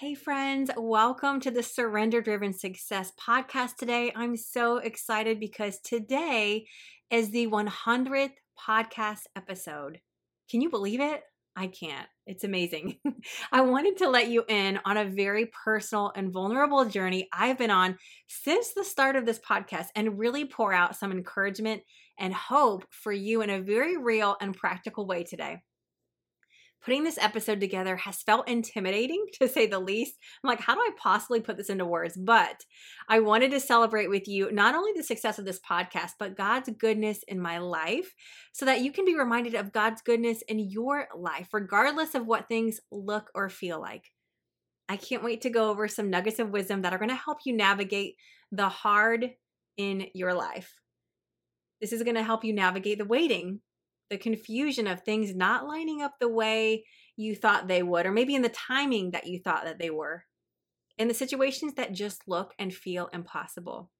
[0.00, 4.12] Hey, friends, welcome to the Surrender Driven Success podcast today.
[4.14, 6.66] I'm so excited because today
[7.10, 9.98] is the 100th podcast episode.
[10.48, 11.22] Can you believe it?
[11.56, 12.06] I can't.
[12.28, 12.98] It's amazing.
[13.52, 17.72] I wanted to let you in on a very personal and vulnerable journey I've been
[17.72, 21.82] on since the start of this podcast and really pour out some encouragement
[22.20, 25.58] and hope for you in a very real and practical way today
[26.82, 30.16] putting this episode together has felt intimidating to say the least.
[30.42, 32.16] I'm like, how do I possibly put this into words?
[32.16, 32.64] But
[33.08, 36.70] I wanted to celebrate with you not only the success of this podcast, but God's
[36.78, 38.14] goodness in my life
[38.52, 42.48] so that you can be reminded of God's goodness in your life, regardless of what
[42.48, 44.04] things look or feel like.
[44.88, 47.38] I can't wait to go over some nuggets of wisdom that are going to help
[47.44, 48.14] you navigate
[48.50, 49.30] the hard
[49.76, 50.74] in your life.
[51.80, 53.60] This is going to help you navigate the waiting
[54.10, 56.84] the confusion of things not lining up the way
[57.16, 60.24] you thought they would, or maybe in the timing that you thought that they were,
[60.96, 63.90] in the situations that just look and feel impossible.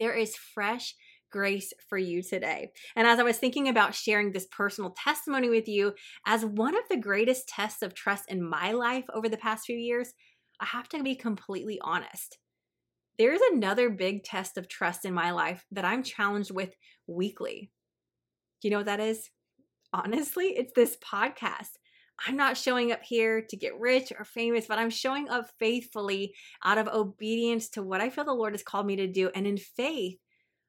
[0.00, 0.94] There is fresh
[1.30, 2.70] grace for you today.
[2.94, 5.94] And as I was thinking about sharing this personal testimony with you
[6.26, 9.76] as one of the greatest tests of trust in my life over the past few
[9.76, 10.12] years,
[10.60, 12.38] I have to be completely honest.
[13.18, 16.74] There's another big test of trust in my life that I'm challenged with
[17.06, 17.72] weekly.
[18.64, 19.28] You know what that is?
[19.92, 21.68] Honestly, it's this podcast.
[22.26, 26.34] I'm not showing up here to get rich or famous, but I'm showing up faithfully
[26.64, 29.30] out of obedience to what I feel the Lord has called me to do.
[29.34, 30.16] And in faith,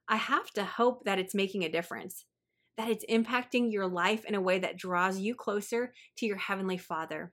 [0.10, 2.26] I have to hope that it's making a difference,
[2.78, 6.78] that it's impacting your life in a way that draws you closer to your Heavenly
[6.78, 7.32] Father,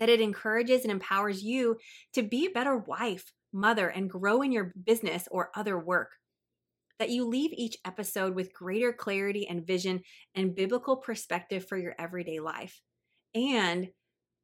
[0.00, 1.78] that it encourages and empowers you
[2.12, 6.10] to be a better wife, mother, and grow in your business or other work
[6.98, 10.02] that you leave each episode with greater clarity and vision
[10.34, 12.80] and biblical perspective for your everyday life.
[13.34, 13.88] And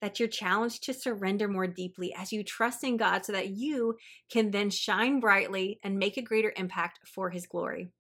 [0.01, 3.97] that you're challenged to surrender more deeply as you trust in God so that you
[4.31, 7.91] can then shine brightly and make a greater impact for His glory.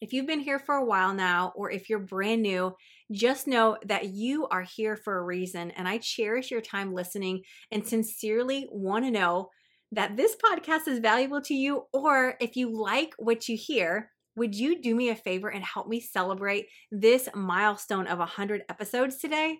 [0.00, 2.74] If you've been here for a while now, or if you're brand new,
[3.12, 5.70] just know that you are here for a reason.
[5.72, 9.50] And I cherish your time listening and sincerely want to know
[9.92, 14.54] that this podcast is valuable to you, or if you like what you hear, would
[14.54, 19.58] you do me a favor and help me celebrate this milestone of 100 episodes today?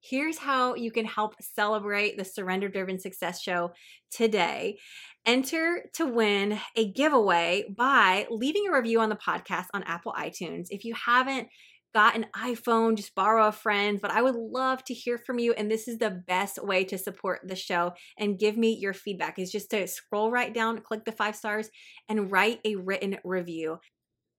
[0.00, 3.72] Here's how you can help celebrate the Surrender Driven Success Show
[4.12, 4.78] today.
[5.26, 10.68] Enter to win a giveaway by leaving a review on the podcast on Apple iTunes.
[10.70, 11.48] If you haven't
[11.94, 14.00] got an iPhone, just borrow a friend.
[14.00, 15.52] But I would love to hear from you.
[15.52, 19.38] And this is the best way to support the show and give me your feedback
[19.38, 21.70] is just to scroll right down, click the five stars,
[22.08, 23.78] and write a written review.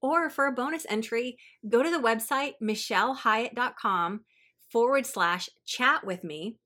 [0.02, 1.36] Or for a bonus entry,
[1.68, 4.20] go to the website, michellehiatt.com
[4.70, 6.56] forward slash chat with me.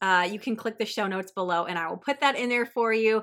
[0.00, 2.66] Uh, you can click the show notes below and I will put that in there
[2.66, 3.22] for you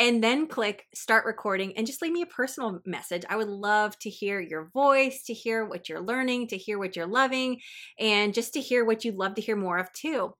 [0.00, 3.22] and then click start recording and just leave me a personal message.
[3.28, 6.96] I would love to hear your voice, to hear what you're learning, to hear what
[6.96, 7.60] you're loving,
[7.98, 10.32] and just to hear what you'd love to hear more of too.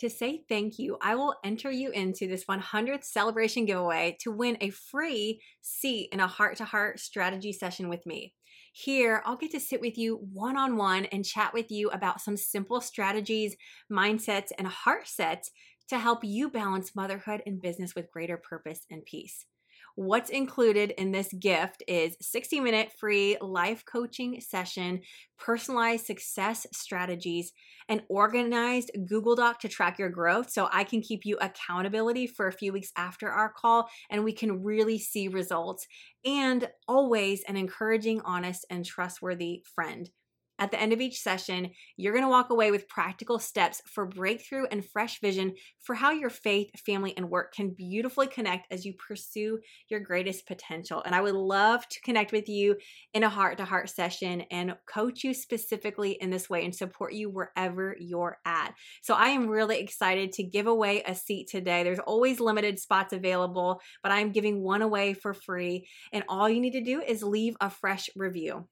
[0.00, 4.58] To say thank you, I will enter you into this 100th celebration giveaway to win
[4.60, 8.34] a free seat in a heart to heart strategy session with me.
[8.72, 12.20] Here, I'll get to sit with you one on one and chat with you about
[12.20, 13.56] some simple strategies,
[13.90, 15.50] mindsets, and heart sets
[15.88, 19.46] to help you balance motherhood and business with greater purpose and peace.
[19.94, 25.00] What's included in this gift is 60 minute free life coaching session,
[25.36, 27.52] personalized success strategies,
[27.88, 32.46] an organized Google Doc to track your growth so I can keep you accountability for
[32.46, 35.88] a few weeks after our call and we can really see results,
[36.24, 40.10] and always an encouraging, honest, and trustworthy friend.
[40.58, 44.06] At the end of each session, you're going to walk away with practical steps for
[44.06, 45.54] breakthrough and fresh vision
[45.84, 49.58] for how your faith, family, and work can beautifully connect as you pursue
[49.88, 51.02] your greatest potential.
[51.04, 52.76] And I would love to connect with you
[53.14, 57.12] in a heart to heart session and coach you specifically in this way and support
[57.12, 58.74] you wherever you're at.
[59.02, 61.82] So I am really excited to give away a seat today.
[61.82, 65.86] There's always limited spots available, but I'm giving one away for free.
[66.12, 68.66] And all you need to do is leave a fresh review.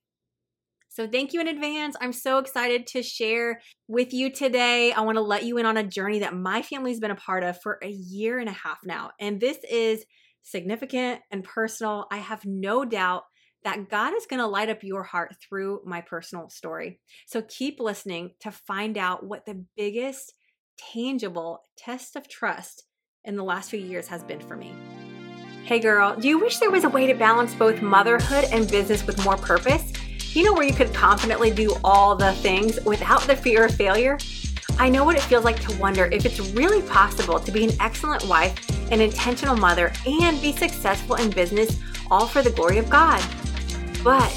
[0.97, 1.95] So, thank you in advance.
[2.01, 4.93] I'm so excited to share with you today.
[4.93, 7.45] I want to let you in on a journey that my family's been a part
[7.45, 9.11] of for a year and a half now.
[9.21, 10.07] And this is
[10.43, 12.07] significant and personal.
[12.11, 13.25] I have no doubt
[13.63, 16.99] that God is going to light up your heart through my personal story.
[17.27, 20.33] So, keep listening to find out what the biggest
[20.95, 22.85] tangible test of trust
[23.23, 24.73] in the last few years has been for me.
[25.65, 29.07] Hey girl, do you wish there was a way to balance both motherhood and business
[29.07, 29.93] with more purpose?
[30.37, 34.19] You know where you could confidently do all the things without the fear of failure?
[34.79, 37.71] I know what it feels like to wonder if it's really possible to be an
[37.81, 38.55] excellent wife,
[38.93, 41.81] an intentional mother, and be successful in business,
[42.11, 43.25] all for the glory of God.
[44.05, 44.31] But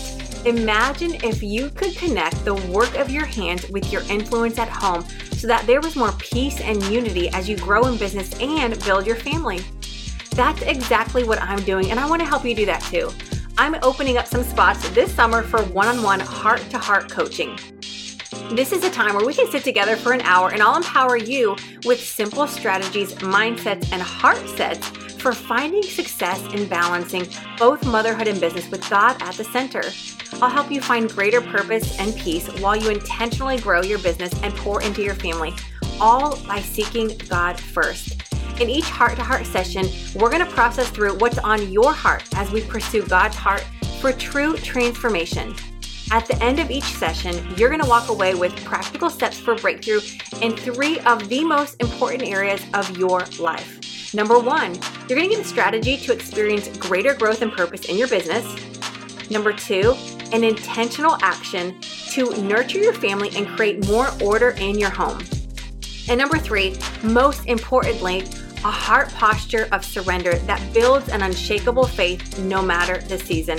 [0.46, 5.04] imagine if you could connect the work of your hands with your influence at home
[5.34, 9.06] so that there was more peace and unity as you grow in business and build
[9.06, 9.60] your family.
[10.30, 13.12] That's exactly what I'm doing, and I want to help you do that too.
[13.60, 17.60] I'm opening up some spots this summer for one on one heart to heart coaching.
[18.52, 21.18] This is a time where we can sit together for an hour and I'll empower
[21.18, 24.88] you with simple strategies, mindsets, and heart sets
[25.22, 27.28] for finding success in balancing
[27.58, 29.84] both motherhood and business with God at the center.
[30.42, 34.56] I'll help you find greater purpose and peace while you intentionally grow your business and
[34.56, 35.54] pour into your family,
[36.00, 38.19] all by seeking God first.
[38.60, 42.24] In each heart to heart session, we're going to process through what's on your heart
[42.36, 43.66] as we pursue God's heart
[44.02, 45.56] for true transformation.
[46.12, 49.56] At the end of each session, you're going to walk away with practical steps for
[49.56, 50.02] breakthrough
[50.42, 54.14] in three of the most important areas of your life.
[54.14, 54.76] Number one,
[55.08, 58.44] you're going to get a strategy to experience greater growth and purpose in your business.
[59.30, 59.96] Number two,
[60.34, 61.80] an intentional action
[62.10, 65.24] to nurture your family and create more order in your home.
[66.10, 68.24] And number three, most importantly,
[68.66, 73.58] a heart posture of surrender that builds an unshakable faith no matter the season.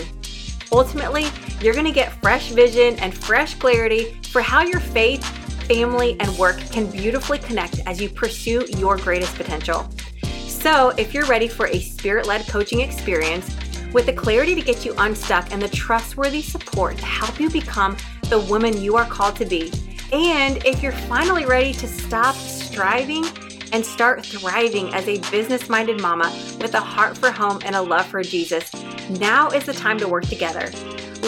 [0.73, 1.27] Ultimately,
[1.61, 5.25] you're going to get fresh vision and fresh clarity for how your faith,
[5.67, 9.89] family, and work can beautifully connect as you pursue your greatest potential.
[10.47, 13.57] So, if you're ready for a spirit led coaching experience
[13.93, 17.97] with the clarity to get you unstuck and the trustworthy support to help you become
[18.29, 19.73] the woman you are called to be,
[20.13, 23.25] and if you're finally ready to stop striving
[23.73, 26.31] and start thriving as a business minded mama
[26.61, 28.73] with a heart for home and a love for Jesus,
[29.19, 30.71] now is the time to work together.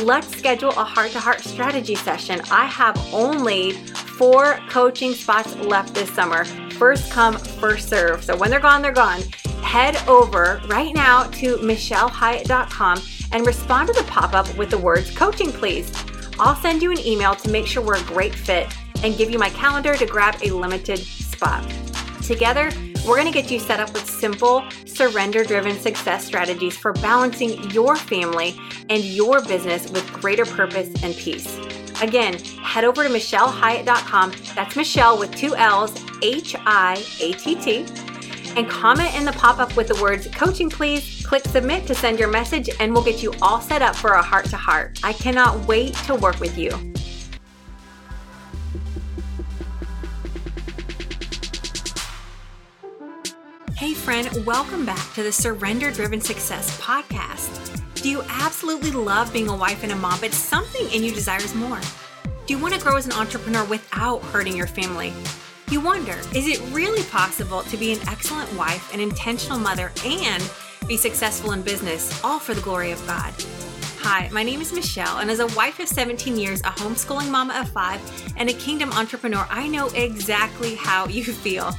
[0.02, 2.40] Let's schedule a heart to heart strategy session.
[2.50, 6.44] I have only four coaching spots left this summer.
[6.72, 8.24] First come, first serve.
[8.24, 9.20] So when they're gone, they're gone.
[9.62, 13.02] Head over right now to michellehiatt.com
[13.32, 15.92] and respond to the pop up with the words coaching, please.
[16.38, 18.72] I'll send you an email to make sure we're a great fit
[19.02, 21.64] and give you my calendar to grab a limited spot.
[22.32, 22.70] Together,
[23.06, 27.70] we're going to get you set up with simple, surrender driven success strategies for balancing
[27.72, 28.58] your family
[28.88, 31.58] and your business with greater purpose and peace.
[32.00, 34.32] Again, head over to michellehiatt.com.
[34.54, 35.92] That's Michelle with two L's,
[36.22, 37.84] H I A T T,
[38.56, 41.22] and comment in the pop up with the words coaching, please.
[41.26, 44.22] Click submit to send your message, and we'll get you all set up for a
[44.22, 44.98] heart to heart.
[45.02, 46.70] I cannot wait to work with you.
[53.82, 57.82] Hey, friend, welcome back to the Surrender Driven Success podcast.
[58.00, 61.52] Do you absolutely love being a wife and a mom, but something in you desires
[61.52, 61.80] more?
[62.46, 65.12] Do you want to grow as an entrepreneur without hurting your family?
[65.68, 70.48] You wonder, is it really possible to be an excellent wife, an intentional mother, and
[70.86, 73.34] be successful in business, all for the glory of God?
[73.98, 77.58] Hi, my name is Michelle, and as a wife of 17 years, a homeschooling mama
[77.60, 78.00] of five,
[78.36, 81.72] and a kingdom entrepreneur, I know exactly how you feel.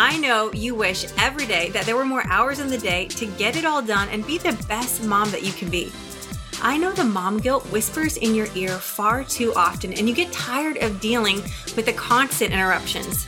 [0.00, 3.26] I know you wish every day that there were more hours in the day to
[3.26, 5.90] get it all done and be the best mom that you can be.
[6.62, 10.30] I know the mom guilt whispers in your ear far too often, and you get
[10.30, 11.42] tired of dealing
[11.74, 13.26] with the constant interruptions.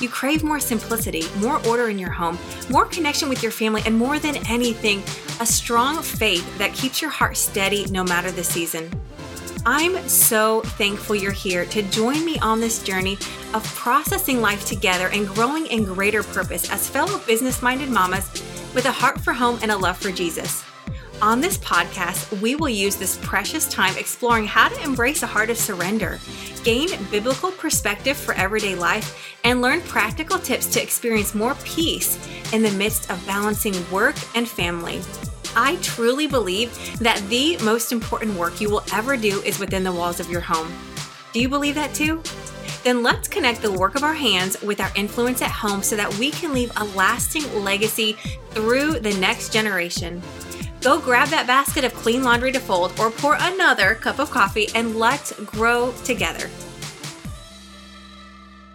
[0.00, 2.38] You crave more simplicity, more order in your home,
[2.70, 5.02] more connection with your family, and more than anything,
[5.40, 8.88] a strong faith that keeps your heart steady no matter the season.
[9.66, 13.14] I'm so thankful you're here to join me on this journey
[13.54, 18.30] of processing life together and growing in greater purpose as fellow business minded mamas
[18.74, 20.64] with a heart for home and a love for Jesus.
[21.22, 25.48] On this podcast, we will use this precious time exploring how to embrace a heart
[25.48, 26.18] of surrender,
[26.64, 32.18] gain biblical perspective for everyday life, and learn practical tips to experience more peace
[32.52, 35.00] in the midst of balancing work and family.
[35.56, 39.92] I truly believe that the most important work you will ever do is within the
[39.92, 40.72] walls of your home.
[41.32, 42.22] Do you believe that too?
[42.84, 46.12] Then let's connect the work of our hands with our influence at home so that
[46.18, 48.12] we can leave a lasting legacy
[48.50, 50.22] through the next generation.
[50.82, 54.68] Go grab that basket of clean laundry to fold or pour another cup of coffee
[54.74, 56.50] and let's grow together.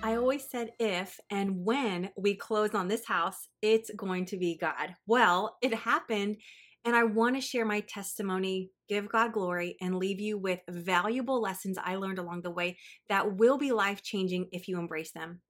[0.01, 4.57] I always said if and when we close on this house, it's going to be
[4.57, 4.95] God.
[5.05, 6.37] Well, it happened
[6.85, 11.41] and I want to share my testimony, give God glory, and leave you with valuable
[11.41, 12.77] lessons I learned along the way
[13.09, 15.41] that will be life changing if you embrace them.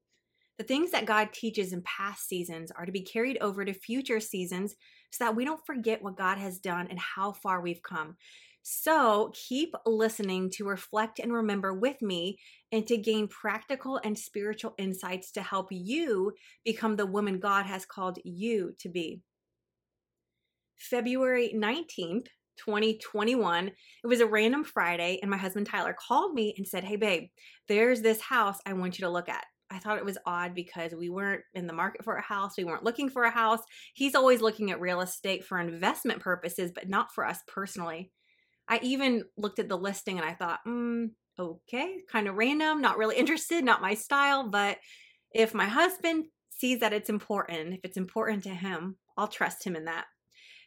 [0.57, 4.19] The things that God teaches in past seasons are to be carried over to future
[4.19, 4.75] seasons
[5.12, 8.17] so that we don't forget what God has done and how far we've come.
[8.62, 12.38] So keep listening to reflect and remember with me
[12.71, 16.33] and to gain practical and spiritual insights to help you
[16.65, 19.21] become the woman God has called you to be.
[20.79, 23.67] February 19th, 2021.
[23.67, 27.29] It was a random Friday, and my husband Tyler called me and said, Hey, babe,
[27.67, 29.45] there's this house I want you to look at.
[29.71, 32.57] I thought it was odd because we weren't in the market for a house.
[32.57, 33.59] We weren't looking for a house.
[33.93, 38.12] He's always looking at real estate for investment purposes, but not for us personally.
[38.67, 41.05] I even looked at the listing and I thought, hmm,
[41.38, 44.50] okay, kind of random, not really interested, not my style.
[44.50, 44.77] But
[45.33, 49.75] if my husband sees that it's important, if it's important to him, I'll trust him
[49.75, 50.05] in that.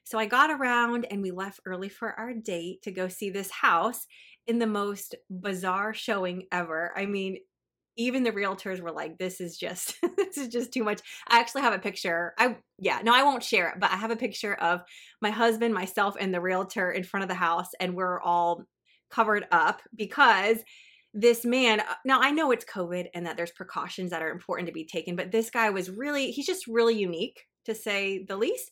[0.04, 3.50] So I got around and we left early for our date to go see this
[3.50, 4.06] house
[4.46, 6.92] in the most bizarre showing ever.
[6.96, 7.38] I mean,
[7.96, 11.62] even the realtors were like this is just this is just too much i actually
[11.62, 14.54] have a picture i yeah no i won't share it but i have a picture
[14.54, 14.80] of
[15.20, 18.64] my husband myself and the realtor in front of the house and we're all
[19.10, 20.58] covered up because
[21.12, 24.66] this man uh, now i know it's covid and that there's precautions that are important
[24.66, 28.36] to be taken but this guy was really he's just really unique to say the
[28.36, 28.70] least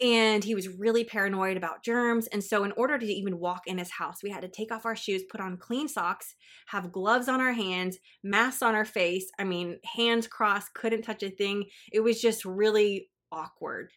[0.00, 2.26] and he was really paranoid about germs.
[2.28, 4.86] And so, in order to even walk in his house, we had to take off
[4.86, 6.34] our shoes, put on clean socks,
[6.66, 9.30] have gloves on our hands, masks on our face.
[9.38, 11.66] I mean, hands crossed, couldn't touch a thing.
[11.92, 13.90] It was just really awkward.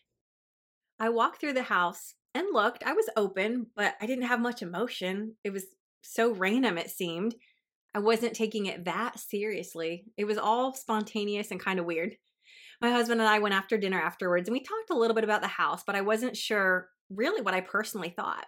[1.00, 2.84] I walked through the house and looked.
[2.84, 5.36] I was open, but I didn't have much emotion.
[5.44, 5.66] It was
[6.02, 7.36] so random, it seemed.
[7.96, 10.06] I wasn't taking it that seriously.
[10.18, 12.18] It was all spontaneous and kind of weird
[12.82, 15.42] my husband and I went after dinner afterwards and we talked a little bit about
[15.42, 18.46] the house, but I wasn't sure really what I personally thought.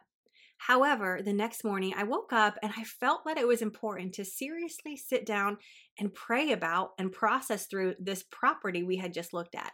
[0.60, 4.26] However, the next morning I woke up and I felt that it was important to
[4.26, 5.58] seriously sit down
[5.98, 9.72] and pray about and process through this property we had just looked at.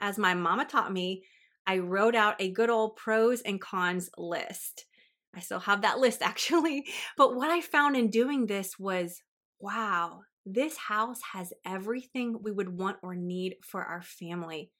[0.00, 1.22] As my mama taught me,
[1.66, 4.86] I wrote out a good old pros and cons list.
[5.34, 6.84] I still have that list actually,
[7.16, 9.22] but what I found in doing this was
[9.60, 14.70] wow, this house has everything we would want or need for our family.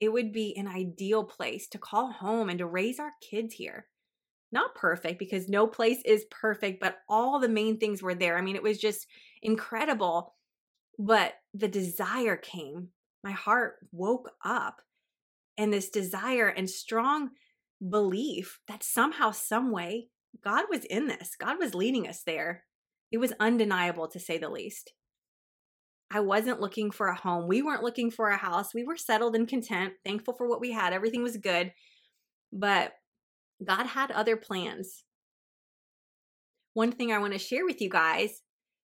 [0.00, 3.86] It would be an ideal place to call home and to raise our kids here.
[4.52, 8.36] Not perfect because no place is perfect, but all the main things were there.
[8.36, 9.06] I mean, it was just
[9.42, 10.34] incredible.
[10.98, 12.88] But the desire came.
[13.22, 14.80] My heart woke up.
[15.56, 17.30] And this desire and strong
[17.86, 20.08] belief that somehow, some way,
[20.42, 21.36] God was in this.
[21.38, 22.64] God was leading us there.
[23.12, 24.92] It was undeniable to say the least.
[26.12, 27.46] I wasn't looking for a home.
[27.46, 28.74] We weren't looking for a house.
[28.74, 30.92] We were settled and content, thankful for what we had.
[30.92, 31.72] Everything was good.
[32.52, 32.92] But
[33.64, 35.04] God had other plans.
[36.74, 38.42] One thing I want to share with you guys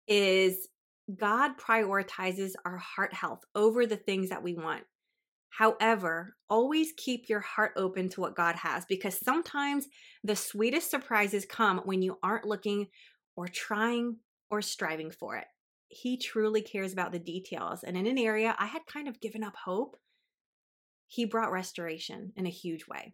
[0.07, 0.67] is
[1.15, 4.83] God prioritizes our heart health over the things that we want.
[5.49, 9.85] However, always keep your heart open to what God has because sometimes
[10.23, 12.87] the sweetest surprises come when you aren't looking
[13.35, 14.17] or trying
[14.49, 15.45] or striving for it
[15.91, 17.83] he truly cares about the details.
[17.83, 19.97] And in an area I had kind of given up hope,
[21.07, 23.13] he brought restoration in a huge way.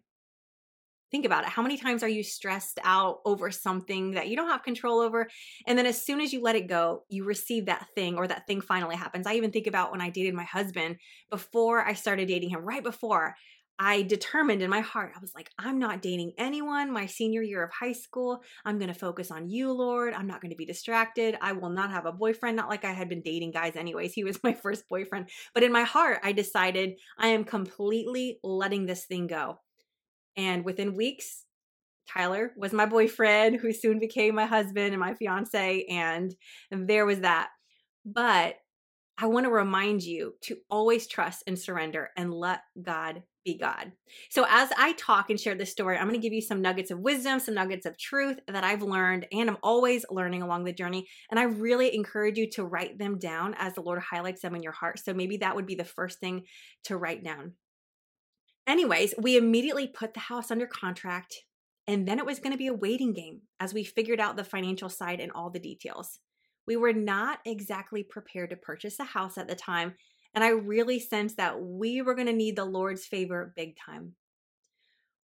[1.10, 1.50] Think about it.
[1.50, 5.26] How many times are you stressed out over something that you don't have control over?
[5.66, 8.46] And then as soon as you let it go, you receive that thing or that
[8.46, 9.26] thing finally happens.
[9.26, 10.96] I even think about when I dated my husband
[11.30, 13.34] before I started dating him, right before
[13.80, 17.62] I determined in my heart, I was like, I'm not dating anyone my senior year
[17.62, 18.42] of high school.
[18.64, 20.14] I'm going to focus on you, Lord.
[20.14, 21.36] I'm not going to be distracted.
[21.40, 22.56] I will not have a boyfriend.
[22.56, 24.12] Not like I had been dating guys, anyways.
[24.12, 25.30] He was my first boyfriend.
[25.54, 29.60] But in my heart, I decided I am completely letting this thing go.
[30.36, 31.44] And within weeks,
[32.08, 35.84] Tyler was my boyfriend, who soon became my husband and my fiance.
[35.88, 36.34] And
[36.70, 37.50] there was that.
[38.04, 38.56] But
[39.20, 43.90] I want to remind you to always trust and surrender and let God be God.
[44.30, 46.92] So, as I talk and share this story, I'm going to give you some nuggets
[46.92, 50.72] of wisdom, some nuggets of truth that I've learned and I'm always learning along the
[50.72, 51.08] journey.
[51.32, 54.62] And I really encourage you to write them down as the Lord highlights them in
[54.62, 55.00] your heart.
[55.00, 56.44] So, maybe that would be the first thing
[56.84, 57.54] to write down.
[58.68, 61.34] Anyways, we immediately put the house under contract.
[61.88, 64.44] And then it was going to be a waiting game as we figured out the
[64.44, 66.20] financial side and all the details.
[66.68, 69.94] We were not exactly prepared to purchase a house at the time,
[70.34, 74.16] and I really sensed that we were going to need the Lord's favor big time.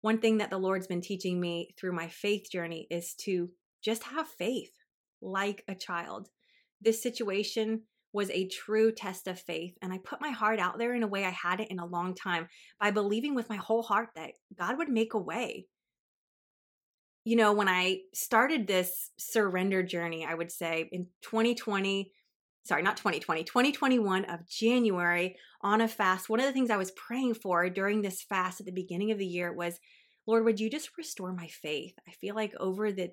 [0.02, 3.50] One thing that the Lord's been teaching me through my faith journey is to
[3.82, 4.70] just have faith
[5.20, 6.28] like a child.
[6.80, 7.82] This situation
[8.12, 11.08] was a true test of faith, and I put my heart out there in a
[11.08, 12.46] way I hadn't in a long time
[12.78, 15.66] by believing with my whole heart that God would make a way.
[17.24, 22.12] You know, when I started this surrender journey, I would say in 2020,
[22.64, 26.90] sorry, not 2020, 2021 of January on a fast, one of the things I was
[26.92, 29.78] praying for during this fast at the beginning of the year was,
[30.26, 31.94] Lord, would you just restore my faith?
[32.08, 33.10] I feel like over the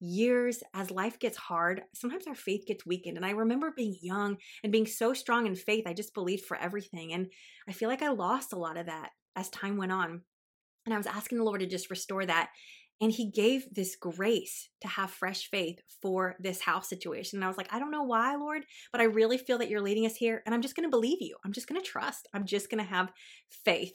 [0.00, 3.16] years, as life gets hard, sometimes our faith gets weakened.
[3.16, 6.56] And I remember being young and being so strong in faith, I just believed for
[6.56, 7.12] everything.
[7.12, 7.28] And
[7.68, 10.22] I feel like I lost a lot of that as time went on.
[10.84, 12.50] And I was asking the Lord to just restore that.
[13.00, 17.38] And He gave this grace to have fresh faith for this house situation.
[17.38, 19.80] And I was like, I don't know why, Lord, but I really feel that you're
[19.80, 20.42] leading us here.
[20.46, 21.36] And I'm just going to believe you.
[21.44, 22.28] I'm just going to trust.
[22.32, 23.12] I'm just going to have
[23.50, 23.94] faith.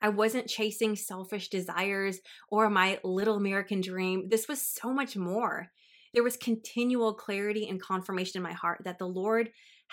[0.00, 2.20] I wasn't chasing selfish desires
[2.50, 4.28] or my little American dream.
[4.28, 5.68] This was so much more.
[6.12, 9.50] There was continual clarity and confirmation in my heart that the Lord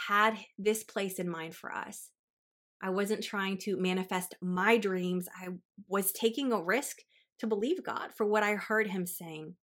[0.07, 2.09] had this place in mind for us.
[2.81, 5.27] I wasn't trying to manifest my dreams.
[5.35, 5.49] I
[5.87, 6.97] was taking a risk
[7.39, 9.55] to believe God for what I heard Him saying.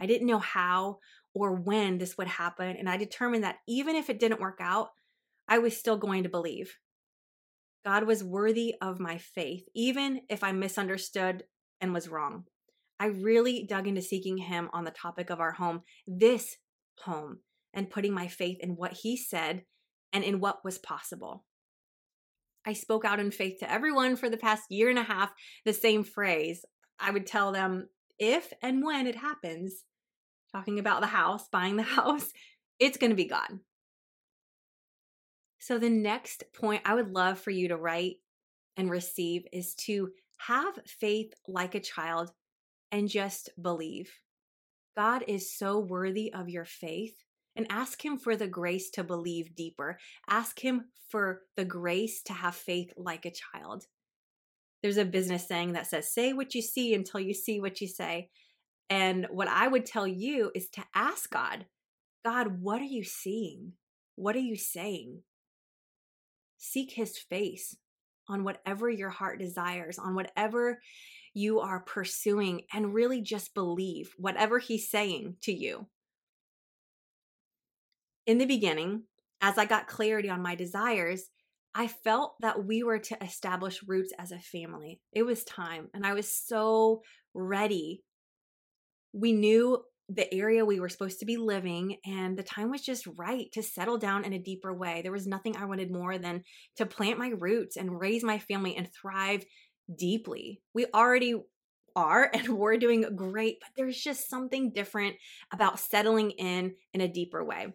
[0.00, 0.98] I didn't know how
[1.34, 4.88] or when this would happen, and I determined that even if it didn't work out,
[5.48, 6.78] I was still going to believe.
[7.84, 11.44] God was worthy of my faith, even if I misunderstood
[11.80, 12.44] and was wrong.
[12.98, 16.56] I really dug into seeking Him on the topic of our home, this
[17.02, 17.40] home,
[17.74, 19.64] and putting my faith in what He said
[20.12, 21.44] and in what was possible.
[22.66, 25.30] I spoke out in faith to everyone for the past year and a half
[25.64, 26.64] the same phrase.
[26.98, 27.88] I would tell them
[28.18, 29.84] if and when it happens,
[30.52, 32.32] talking about the house, buying the house,
[32.78, 33.60] it's going to be God.
[35.58, 38.16] So, the next point I would love for you to write
[38.76, 42.30] and receive is to have faith like a child
[42.92, 44.12] and just believe.
[44.96, 47.16] God is so worthy of your faith
[47.56, 49.98] and ask Him for the grace to believe deeper.
[50.28, 53.86] Ask Him for the grace to have faith like a child.
[54.82, 57.88] There's a business saying that says, say what you see until you see what you
[57.88, 58.30] say.
[58.88, 61.66] And what I would tell you is to ask God,
[62.24, 63.72] God, what are you seeing?
[64.14, 65.22] What are you saying?
[66.58, 67.76] Seek his face
[68.28, 70.80] on whatever your heart desires, on whatever
[71.34, 75.86] you are pursuing, and really just believe whatever he's saying to you.
[78.26, 79.02] In the beginning,
[79.40, 81.28] as I got clarity on my desires,
[81.78, 84.98] I felt that we were to establish roots as a family.
[85.12, 87.02] It was time, and I was so
[87.34, 88.02] ready.
[89.12, 93.08] We knew the area we were supposed to be living and the time was just
[93.18, 95.02] right to settle down in a deeper way.
[95.02, 96.44] There was nothing I wanted more than
[96.76, 99.44] to plant my roots and raise my family and thrive
[99.98, 100.60] deeply.
[100.74, 101.34] We already
[101.96, 105.16] are and we're doing great, but there's just something different
[105.52, 107.72] about settling in in a deeper way.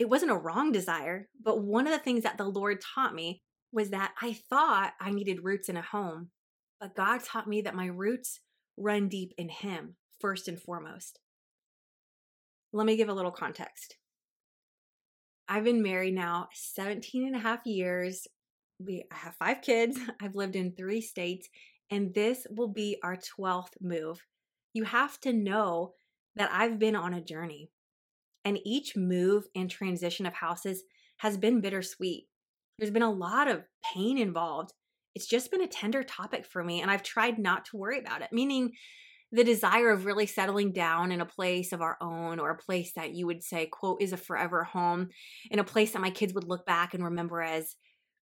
[0.00, 3.42] It wasn't a wrong desire, but one of the things that the Lord taught me
[3.70, 6.30] was that I thought I needed roots in a home,
[6.80, 8.40] but God taught me that my roots
[8.78, 11.18] run deep in Him first and foremost.
[12.72, 13.96] Let me give a little context.
[15.46, 18.26] I've been married now 17 and a half years.
[18.78, 19.98] We have five kids.
[20.22, 21.46] I've lived in three states,
[21.90, 24.24] and this will be our 12th move.
[24.72, 25.92] You have to know
[26.36, 27.68] that I've been on a journey,
[28.44, 30.82] and each move and transition of houses
[31.18, 32.26] has been bittersweet.
[32.78, 34.72] There's been a lot of pain involved.
[35.14, 38.22] It's just been a tender topic for me, and I've tried not to worry about
[38.22, 38.72] it, meaning
[39.32, 42.92] the desire of really settling down in a place of our own or a place
[42.94, 45.08] that you would say quote is a forever home
[45.50, 47.76] in a place that my kids would look back and remember as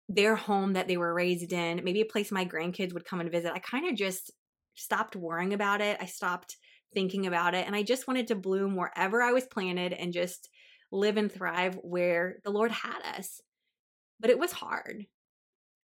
[0.08, 3.30] their home that they were raised in maybe a place my grandkids would come and
[3.30, 4.30] visit i kind of just
[4.74, 6.56] stopped worrying about it i stopped
[6.94, 10.49] thinking about it and i just wanted to bloom wherever i was planted and just
[10.92, 13.40] live and thrive where the lord had us
[14.20, 15.07] but it was hard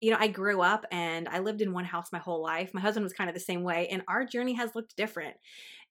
[0.04, 2.74] you know, I grew up and I lived in one house my whole life.
[2.74, 5.34] My husband was kind of the same way, and our journey has looked different.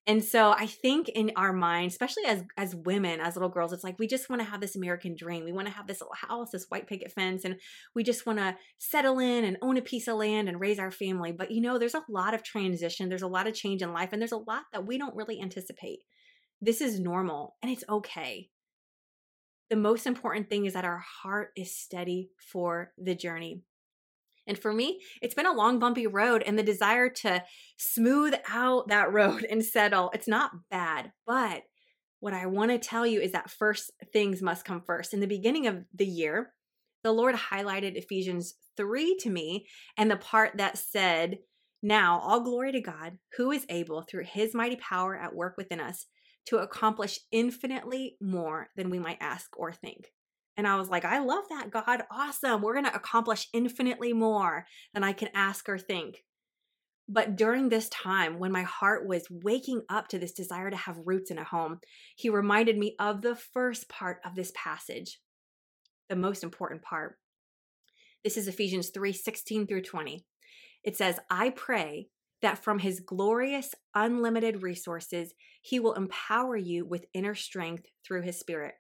[0.05, 3.85] And so I think in our mind, especially as as women, as little girls, it's
[3.85, 5.45] like we just want to have this American dream.
[5.45, 7.55] We want to have this little house, this white picket fence, and
[7.95, 10.91] we just want to settle in and own a piece of land and raise our
[10.91, 11.31] family.
[11.31, 14.09] But you know, there's a lot of transition, there's a lot of change in life,
[14.11, 15.99] and there's a lot that we don't really anticipate.
[16.61, 18.49] This is normal and it's okay.
[19.69, 23.63] The most important thing is that our heart is steady for the journey.
[24.47, 27.43] And for me, it's been a long, bumpy road, and the desire to
[27.77, 31.11] smooth out that road and settle, it's not bad.
[31.25, 31.63] But
[32.19, 35.13] what I want to tell you is that first things must come first.
[35.13, 36.53] In the beginning of the year,
[37.03, 41.39] the Lord highlighted Ephesians 3 to me, and the part that said,
[41.81, 45.81] Now all glory to God, who is able, through his mighty power at work within
[45.81, 46.05] us,
[46.45, 50.11] to accomplish infinitely more than we might ask or think.
[50.55, 52.03] And I was like, I love that, God.
[52.11, 52.61] Awesome.
[52.61, 56.23] We're going to accomplish infinitely more than I can ask or think.
[57.09, 60.97] But during this time, when my heart was waking up to this desire to have
[61.03, 61.79] roots in a home,
[62.15, 65.19] he reminded me of the first part of this passage,
[66.07, 67.17] the most important part.
[68.23, 70.25] This is Ephesians 3 16 through 20.
[70.85, 72.07] It says, I pray
[72.41, 78.39] that from his glorious, unlimited resources, he will empower you with inner strength through his
[78.39, 78.75] spirit.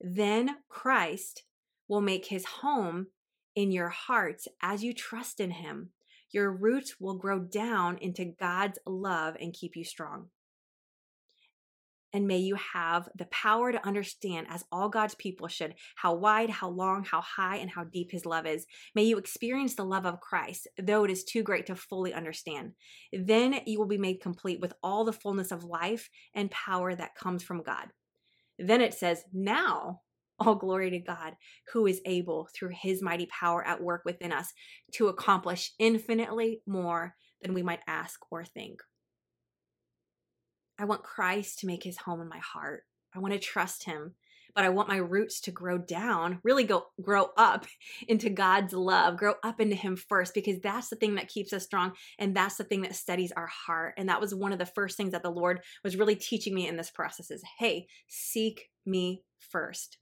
[0.00, 1.44] Then Christ
[1.88, 3.08] will make his home
[3.54, 5.90] in your hearts as you trust in him.
[6.32, 10.28] Your roots will grow down into God's love and keep you strong.
[12.12, 16.50] And may you have the power to understand, as all God's people should, how wide,
[16.50, 18.66] how long, how high, and how deep His love is.
[18.96, 22.72] May you experience the love of Christ, though it is too great to fully understand.
[23.12, 27.14] Then you will be made complete with all the fullness of life and power that
[27.14, 27.86] comes from God.
[28.60, 30.02] Then it says, Now
[30.38, 31.34] all glory to God,
[31.72, 34.52] who is able, through his mighty power at work within us,
[34.94, 38.80] to accomplish infinitely more than we might ask or think.
[40.78, 42.84] I want Christ to make his home in my heart.
[43.14, 44.14] I want to trust him,
[44.54, 47.66] but I want my roots to grow down, really go grow up
[48.08, 51.64] into God's love, grow up into him first because that's the thing that keeps us
[51.64, 53.94] strong and that's the thing that steadies our heart.
[53.96, 56.68] And that was one of the first things that the Lord was really teaching me
[56.68, 59.98] in this process is, "Hey, seek me first.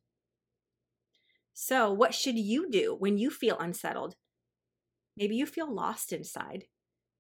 [1.55, 4.15] So, what should you do when you feel unsettled?
[5.17, 6.65] Maybe you feel lost inside.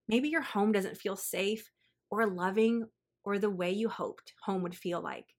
[0.06, 1.70] Maybe your home doesn't feel safe
[2.10, 2.86] or loving
[3.24, 5.34] or the way you hoped home would feel like.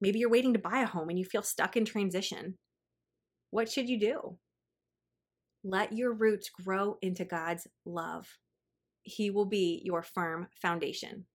[0.00, 2.56] Maybe you're waiting to buy a home and you feel stuck in transition.
[3.50, 4.38] What should you do?
[5.62, 8.26] Let your roots grow into God's love.
[9.02, 11.26] He will be your firm foundation.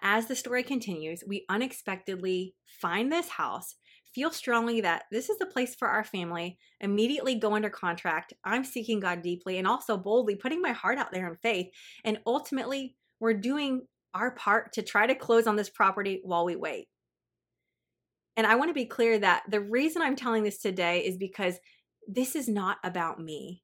[0.00, 3.76] As the story continues, we unexpectedly find this house
[4.14, 8.32] feel strongly that this is the place for our family, immediately go under contract.
[8.44, 11.68] I'm seeking God deeply and also boldly putting my heart out there in faith.
[12.04, 16.56] And ultimately, we're doing our part to try to close on this property while we
[16.56, 16.88] wait.
[18.36, 21.58] And I want to be clear that the reason I'm telling this today is because
[22.08, 23.62] this is not about me.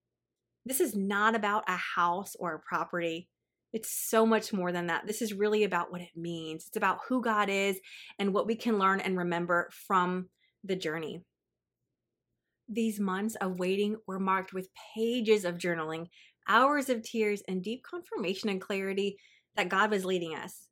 [0.67, 3.29] This is not about a house or a property.
[3.73, 5.07] It's so much more than that.
[5.07, 6.67] This is really about what it means.
[6.67, 7.79] It's about who God is
[8.19, 10.29] and what we can learn and remember from
[10.65, 11.23] the journey.
[12.69, 16.09] These months of waiting were marked with pages of journaling,
[16.47, 19.17] hours of tears, and deep confirmation and clarity
[19.57, 20.68] that God was leading us.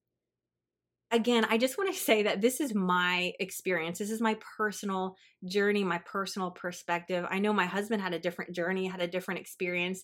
[1.13, 3.99] Again, I just want to say that this is my experience.
[3.99, 5.15] This is my personal
[5.49, 7.25] journey, my personal perspective.
[7.31, 10.03] I know my husband had a different journey, had a different experience.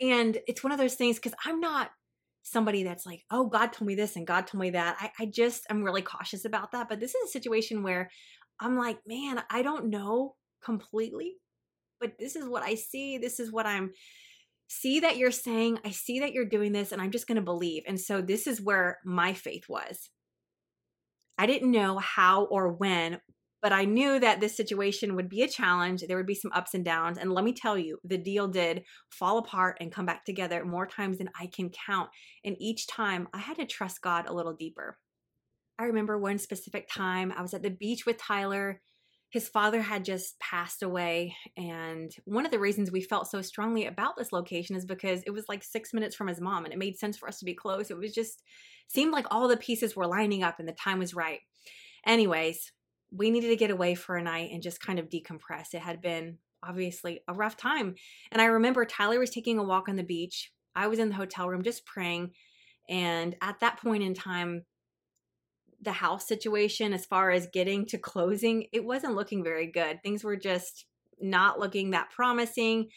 [0.00, 1.90] And it's one of those things because I'm not
[2.44, 4.96] somebody that's like, oh, God told me this and God told me that.
[5.00, 6.88] I, I just am really cautious about that.
[6.88, 8.08] But this is a situation where
[8.60, 11.34] I'm like, man, I don't know completely,
[12.00, 13.18] but this is what I see.
[13.18, 13.92] This is what I'm
[14.68, 15.78] see that you're saying.
[15.84, 17.84] I see that you're doing this, and I'm just going to believe.
[17.86, 20.10] And so this is where my faith was.
[21.38, 23.20] I didn't know how or when,
[23.62, 26.02] but I knew that this situation would be a challenge.
[26.02, 27.18] There would be some ups and downs.
[27.18, 30.86] And let me tell you, the deal did fall apart and come back together more
[30.86, 32.10] times than I can count.
[32.44, 34.98] And each time I had to trust God a little deeper.
[35.78, 38.80] I remember one specific time I was at the beach with Tyler.
[39.30, 41.36] His father had just passed away.
[41.56, 45.30] And one of the reasons we felt so strongly about this location is because it
[45.30, 47.54] was like six minutes from his mom and it made sense for us to be
[47.54, 47.90] close.
[47.90, 48.42] It was just
[48.88, 51.40] seemed like all the pieces were lining up and the time was right.
[52.06, 52.72] Anyways,
[53.10, 55.74] we needed to get away for a night and just kind of decompress.
[55.74, 57.94] It had been obviously a rough time.
[58.32, 60.52] And I remember Tyler was taking a walk on the beach.
[60.74, 62.32] I was in the hotel room just praying.
[62.88, 64.64] And at that point in time,
[65.80, 70.02] the house situation as far as getting to closing, it wasn't looking very good.
[70.02, 70.86] Things were just
[71.20, 72.88] not looking that promising.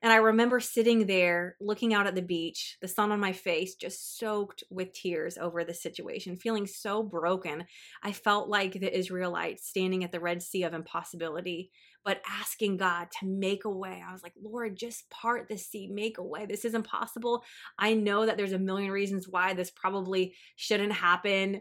[0.00, 3.74] And I remember sitting there looking out at the beach, the sun on my face,
[3.74, 7.64] just soaked with tears over the situation, feeling so broken.
[8.02, 11.72] I felt like the Israelites standing at the Red Sea of impossibility,
[12.04, 14.00] but asking God to make a way.
[14.06, 16.46] I was like, Lord, just part the sea, make a way.
[16.46, 17.42] This is impossible.
[17.76, 21.60] I know that there's a million reasons why this probably shouldn't happen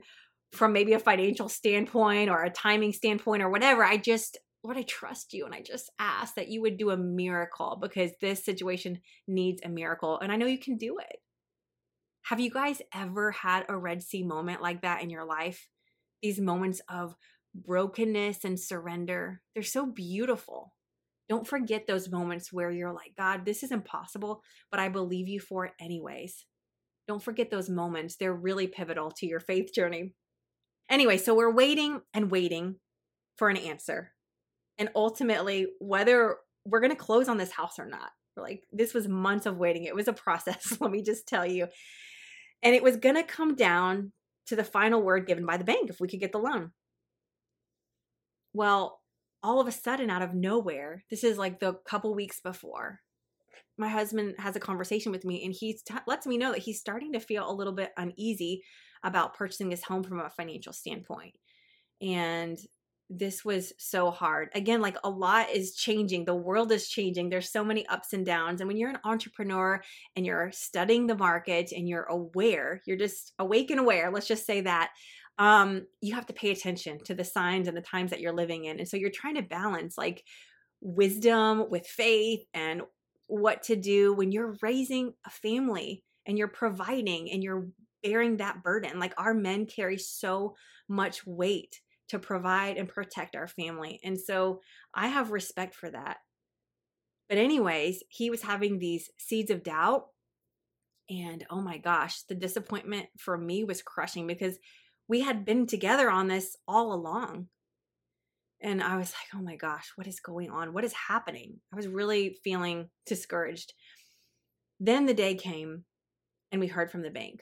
[0.52, 3.84] from maybe a financial standpoint or a timing standpoint or whatever.
[3.84, 6.98] I just, Lord, I trust you and I just ask that you would do a
[6.98, 10.20] miracle because this situation needs a miracle.
[10.20, 11.18] And I know you can do it.
[12.24, 15.70] Have you guys ever had a Red Sea moment like that in your life?
[16.22, 17.16] These moments of
[17.56, 20.74] brokenness and surrender, they're so beautiful.
[21.30, 25.40] Don't forget those moments where you're like, God, this is impossible, but I believe you
[25.40, 26.46] for it anyways.
[27.08, 28.16] Don't forget those moments.
[28.16, 30.14] They're really pivotal to your faith journey.
[30.90, 32.76] Anyway, so we're waiting and waiting
[33.36, 34.12] for an answer.
[34.78, 38.12] And ultimately, whether we're going to close on this house or not.
[38.36, 39.86] Like, this was months of waiting.
[39.86, 41.68] It was a process, let me just tell you.
[42.62, 44.12] And it was going to come down
[44.48, 46.72] to the final word given by the bank if we could get the loan.
[48.54, 49.02] Well,
[49.44, 53.00] all of a sudden, out of nowhere, this is like the couple weeks before,
[53.78, 56.80] my husband has a conversation with me and he t- lets me know that he's
[56.80, 58.64] starting to feel a little bit uneasy
[59.04, 61.36] about purchasing this home from a financial standpoint.
[62.02, 62.58] And
[63.10, 64.50] this was so hard.
[64.54, 66.26] Again, like a lot is changing.
[66.26, 67.30] The world is changing.
[67.30, 68.60] There's so many ups and downs.
[68.60, 69.82] And when you're an entrepreneur
[70.16, 74.46] and you're studying the market and you're aware, you're just awake and aware, let's just
[74.46, 74.92] say that,
[75.40, 78.66] um, you have to pay attention to the signs and the times that you're living
[78.66, 78.80] in.
[78.80, 80.24] And so you're trying to balance like
[80.82, 82.82] wisdom with faith and
[83.28, 87.68] what to do when you're raising a family and you're providing and you're
[88.04, 89.00] bearing that burden.
[89.00, 90.56] Like our men carry so
[90.88, 94.00] much weight to provide and protect our family.
[94.04, 94.62] And so
[94.94, 96.18] I have respect for that.
[97.30, 100.06] But, anyways, he was having these seeds of doubt.
[101.10, 104.58] And oh my gosh, the disappointment for me was crushing because
[105.10, 107.48] we had been together on this all along.
[108.62, 110.74] And I was like, oh my gosh, what is going on?
[110.74, 111.60] What is happening?
[111.72, 113.74] I was really feeling discouraged.
[114.80, 115.84] Then the day came
[116.52, 117.42] and we heard from the bank.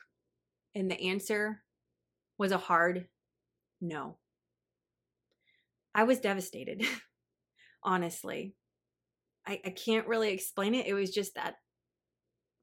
[0.76, 1.64] And the answer
[2.38, 3.08] was a hard
[3.82, 4.18] no.
[5.94, 6.86] I was devastated,
[7.84, 8.54] honestly.
[9.48, 10.88] I, I can't really explain it.
[10.88, 11.56] It was just that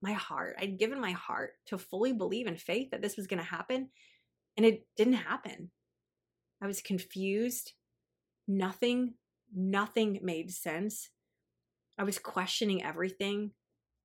[0.02, 3.38] my heart, I'd given my heart to fully believe in faith that this was going
[3.38, 3.88] to happen,
[4.56, 5.70] and it didn't happen.
[6.60, 7.72] I was confused.
[8.48, 9.14] Nothing,
[9.54, 11.08] nothing made sense.
[11.98, 13.52] I was questioning everything,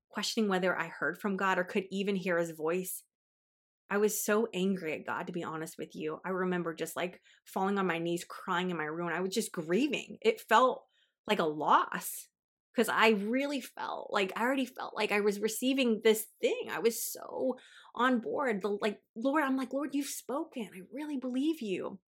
[0.10, 3.04] questioning whether I heard from God or could even hear his voice.
[3.90, 6.20] I was so angry at God, to be honest with you.
[6.26, 9.10] I remember just like falling on my knees, crying in my room.
[9.10, 10.18] I was just grieving.
[10.22, 10.84] It felt
[11.26, 12.28] like a loss
[12.76, 16.68] because I really felt like I already felt like I was receiving this thing.
[16.72, 17.58] I was so
[17.96, 18.62] on board.
[18.62, 20.70] The like, Lord, I'm like, Lord, you've spoken.
[20.76, 22.00] I really believe you.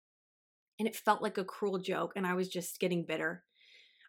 [0.78, 2.12] And it felt like a cruel joke.
[2.16, 3.44] And I was just getting bitter.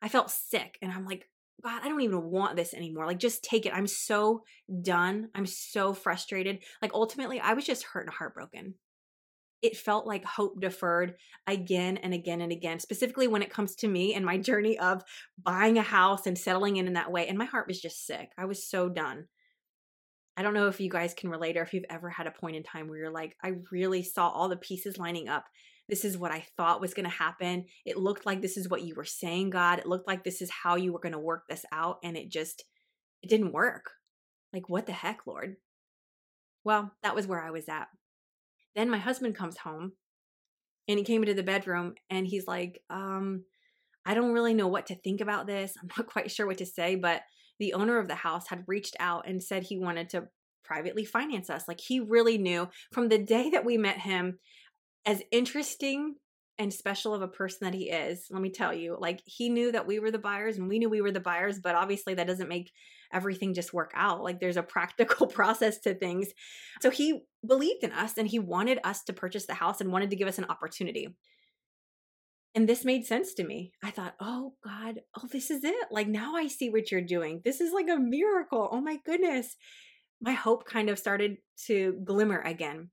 [0.02, 0.78] I felt sick.
[0.82, 1.30] And I'm like,
[1.62, 3.06] God, I don't even want this anymore.
[3.06, 3.74] Like, just take it.
[3.74, 4.44] I'm so
[4.82, 5.30] done.
[5.36, 6.60] I'm so frustrated.
[6.82, 8.76] Like, ultimately, I was just hurt and heartbroken.
[9.62, 13.88] It felt like hope deferred again and again and again, specifically when it comes to
[13.88, 15.04] me and my journey of
[15.38, 17.28] buying a house and settling in in that way.
[17.28, 18.32] And my heart was just sick.
[18.38, 19.26] I was so done.
[20.38, 22.56] I don't know if you guys can relate or if you've ever had a point
[22.56, 25.44] in time where you're like, I really saw all the pieces lining up
[25.90, 27.66] this is what I thought was going to happen.
[27.86, 29.80] It looked like this is what you were saying, God.
[29.80, 31.98] It looked like this is how you were going to work this out.
[32.04, 32.64] And it just,
[33.24, 33.92] it didn't work.
[34.54, 35.56] Like, what the heck, Lord?
[36.64, 37.88] Well, that was where I was at.
[38.76, 39.94] Then my husband comes home
[40.88, 43.44] and he came into the bedroom and he's like, um,
[44.06, 45.74] I don't really know what to think about this.
[45.82, 47.24] I'm not quite sure what to say, but
[47.60, 50.28] the owner of the house had reached out and said he wanted to
[50.64, 51.68] privately finance us.
[51.68, 54.40] Like he really knew from the day that we met him,
[55.06, 56.16] as interesting
[56.58, 59.72] and special of a person that he is, let me tell you, like he knew
[59.72, 62.28] that we were the buyers and we knew we were the buyers, but obviously that
[62.28, 62.72] doesn't make
[63.14, 64.22] everything just work out.
[64.24, 66.28] Like there's a practical process to things.
[66.82, 70.10] So he believed in us and he wanted us to purchase the house and wanted
[70.10, 71.16] to give us an opportunity.
[72.56, 73.72] And this made sense to me.
[73.84, 75.88] I thought, oh God, oh, this is it.
[75.92, 77.42] Like now I see what you're doing.
[77.46, 78.68] This is like a miracle.
[78.72, 79.56] Oh my goodness.
[80.20, 82.90] My hope kind of started to glimmer again.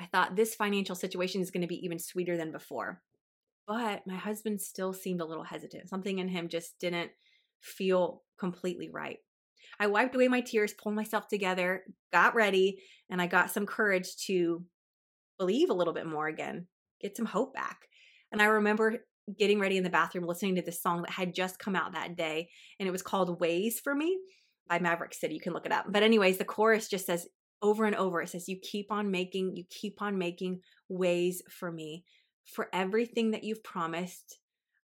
[0.00, 3.02] I thought this financial situation is going to be even sweeter than before.
[3.66, 5.90] But my husband still seemed a little hesitant.
[5.90, 7.10] Something in him just didn't
[7.60, 9.18] feel completely right.
[9.78, 12.78] I wiped away my tears, pulled myself together, got ready,
[13.10, 14.64] and I got some courage to
[15.38, 16.66] believe a little bit more again,
[17.00, 17.88] get some hope back.
[18.32, 19.04] And I remember
[19.38, 22.16] getting ready in the bathroom listening to this song that had just come out that
[22.16, 22.48] day,
[22.80, 24.18] and it was called Ways for Me
[24.68, 25.34] by Maverick City.
[25.34, 25.86] You can look it up.
[25.90, 27.26] But, anyways, the chorus just says,
[27.62, 31.70] over and over it says you keep on making you keep on making ways for
[31.70, 32.04] me
[32.44, 34.38] for everything that you've promised.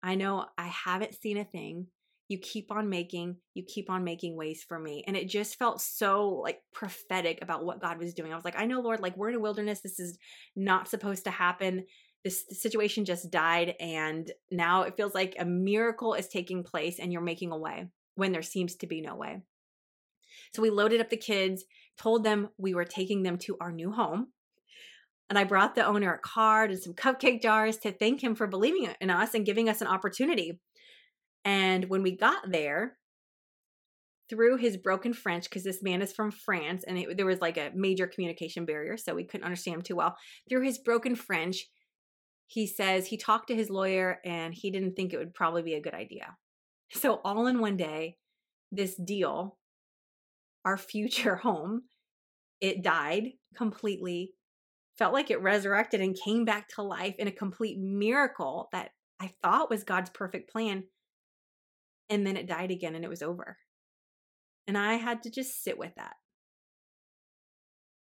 [0.01, 1.88] I know i haven't seen a thing.
[2.29, 5.03] You keep on making you keep on making ways for me.
[5.08, 8.32] And it just felt so like prophetic about what god was doing.
[8.32, 9.82] I was like i know lord like we're in a wilderness.
[9.82, 10.17] This is
[10.55, 11.86] not supposed to happen.
[12.23, 17.12] This situation just died and now it feels like a miracle is taking place and
[17.13, 19.41] you're making a way when there seems to be no way.
[20.53, 21.63] So we loaded up the kids
[21.99, 24.27] told them we were taking them to our new home.
[25.29, 28.47] And I brought the owner a card and some cupcake jars to thank him for
[28.47, 30.59] believing in us and giving us an opportunity.
[31.45, 32.97] And when we got there,
[34.29, 37.57] through his broken French, because this man is from France and it, there was like
[37.57, 40.15] a major communication barrier, so we couldn't understand him too well.
[40.47, 41.67] Through his broken French,
[42.45, 45.73] he says he talked to his lawyer and he didn't think it would probably be
[45.73, 46.38] a good idea.
[46.91, 48.17] So, all in one day,
[48.71, 49.59] this deal
[50.65, 51.84] our future home.
[52.62, 54.34] It died completely,
[54.98, 59.32] felt like it resurrected and came back to life in a complete miracle that I
[59.41, 60.84] thought was God's perfect plan.
[62.10, 63.58] And then it died again and it was over.
[64.67, 66.15] And I had to just sit with that.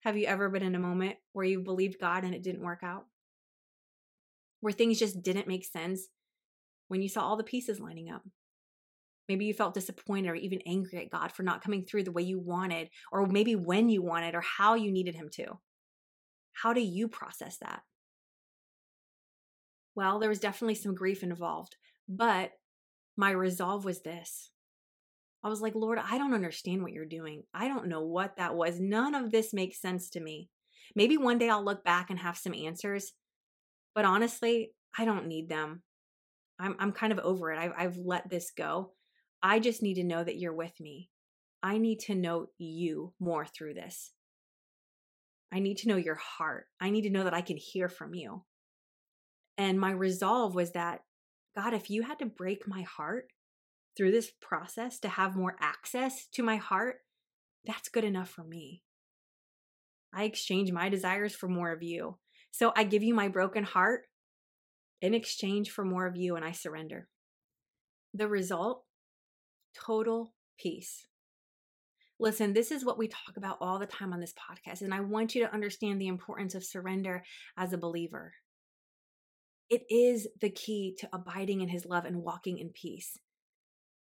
[0.02, 2.80] Have you ever been in a moment where you believed God and it didn't work
[2.84, 3.06] out?
[4.62, 6.08] Where things just didn't make sense
[6.88, 8.24] when you saw all the pieces lining up?
[9.30, 12.24] Maybe you felt disappointed or even angry at God for not coming through the way
[12.24, 15.60] you wanted, or maybe when you wanted, or how you needed Him to.
[16.54, 17.84] How do you process that?
[19.96, 21.76] Well, there was definitely some grief involved,
[22.08, 22.52] but
[23.16, 24.50] my resolve was this
[25.44, 27.44] I was like, Lord, I don't understand what you're doing.
[27.54, 28.80] I don't know what that was.
[28.80, 30.50] None of this makes sense to me.
[30.96, 33.14] Maybe one day I'll look back and have some answers,
[33.96, 35.84] but honestly, I don't need them.
[36.60, 37.60] I'm, I'm kind of over it.
[37.60, 38.92] I've, I've let this go.
[39.42, 41.10] I just need to know that you're with me.
[41.62, 44.12] I need to know you more through this.
[45.52, 46.68] I need to know your heart.
[46.80, 48.44] I need to know that I can hear from you.
[49.58, 51.02] And my resolve was that,
[51.56, 53.26] God, if you had to break my heart,
[54.00, 57.00] through this process to have more access to my heart,
[57.66, 58.82] that's good enough for me.
[60.14, 62.18] I exchange my desires for more of you.
[62.50, 64.04] So I give you my broken heart
[65.02, 67.10] in exchange for more of you, and I surrender.
[68.14, 68.86] The result
[69.74, 71.08] total peace.
[72.20, 75.00] Listen, this is what we talk about all the time on this podcast, and I
[75.00, 77.24] want you to understand the importance of surrender
[77.58, 78.34] as a believer.
[79.70, 83.18] It is the key to abiding in his love and walking in peace.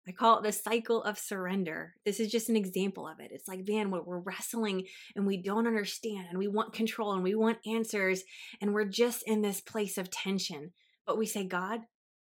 [0.09, 1.95] I call it the cycle of surrender.
[2.07, 3.31] This is just an example of it.
[3.31, 7.35] It's like, man, we're wrestling and we don't understand and we want control and we
[7.35, 8.23] want answers
[8.63, 10.73] and we're just in this place of tension.
[11.07, 11.81] But we say, God,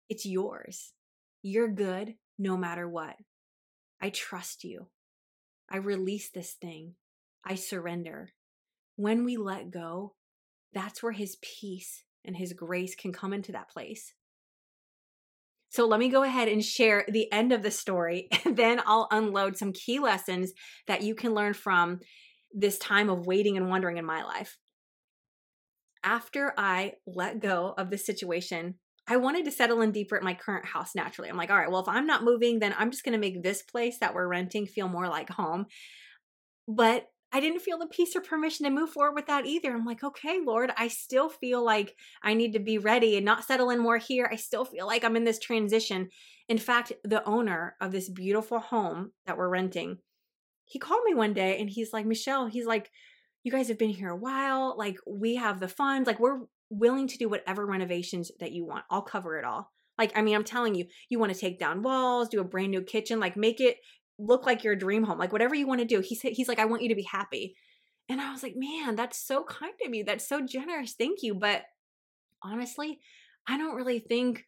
[0.10, 0.94] it's yours.
[1.44, 3.16] You're good no matter what.
[4.02, 4.88] I trust you.
[5.70, 6.96] I release this thing.
[7.44, 8.30] I surrender.
[8.96, 10.16] When we let go,
[10.74, 14.14] that's where his peace and his grace can come into that place.
[15.70, 19.08] So let me go ahead and share the end of the story, and then I'll
[19.12, 20.54] unload some key lessons
[20.88, 22.00] that you can learn from
[22.54, 24.58] this time of waiting and wondering in my life.
[26.04, 28.76] After I let go of the situation,
[29.08, 31.30] I wanted to settle in deeper at my current house naturally.
[31.30, 33.42] I'm like, all right, well, if I'm not moving, then I'm just going to make
[33.42, 35.66] this place that we're renting feel more like home.
[36.68, 39.72] But I didn't feel the peace or permission to move forward with that either.
[39.72, 43.44] I'm like, okay, Lord, I still feel like I need to be ready and not
[43.44, 44.30] settle in more here.
[44.32, 46.10] I still feel like I'm in this transition.
[46.48, 49.98] In fact, the owner of this beautiful home that we're renting,
[50.66, 52.90] he called me one day and he's like, Michelle, he's like,
[53.44, 54.76] you guys have been here a while.
[54.78, 56.08] Like, we have the funds.
[56.08, 56.40] Like, we're
[56.70, 58.86] willing to do whatever renovations that you want.
[58.90, 59.72] I'll cover it all.
[59.98, 62.72] Like, I mean, I'm telling you, you want to take down walls, do a brand
[62.72, 63.78] new kitchen, like make it
[64.20, 66.02] look like your dream home, like whatever you want to do.
[66.02, 67.56] He said, he's like, I want you to be happy.
[68.10, 70.04] And I was like, man, that's so kind of you.
[70.04, 70.94] That's so generous.
[70.94, 71.36] Thank you.
[71.36, 71.64] But
[72.44, 73.00] honestly,
[73.48, 74.46] I don't really think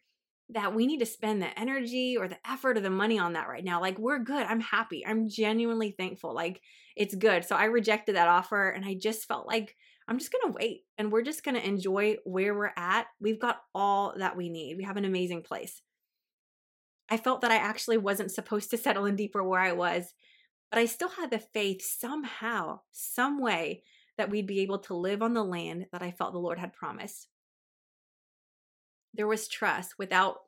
[0.50, 3.48] that we need to spend the energy or the effort or the money on that
[3.48, 3.80] right now.
[3.80, 4.46] Like, we're good.
[4.46, 5.06] I'm happy.
[5.06, 6.34] I'm genuinely thankful.
[6.34, 6.60] Like,
[6.96, 7.44] it's good.
[7.44, 9.76] So I rejected that offer and I just felt like
[10.10, 13.06] I'm just going to wait and we're just going to enjoy where we're at.
[13.20, 14.76] We've got all that we need.
[14.76, 15.82] We have an amazing place.
[17.08, 20.12] I felt that I actually wasn't supposed to settle in deeper where I was,
[20.70, 23.84] but I still had the faith somehow, some way,
[24.18, 26.72] that we'd be able to live on the land that I felt the Lord had
[26.72, 27.28] promised.
[29.14, 30.38] There was trust without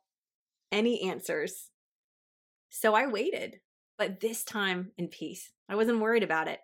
[0.73, 1.69] any answers.
[2.69, 3.61] So I waited,
[3.97, 5.51] but this time in peace.
[5.69, 6.59] I wasn't worried about it.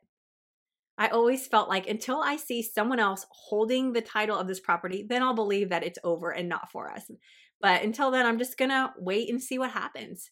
[1.00, 5.06] I always felt like until I see someone else holding the title of this property,
[5.08, 7.10] then I'll believe that it's over and not for us.
[7.62, 10.30] But until then, I'm just going to wait and see what happens.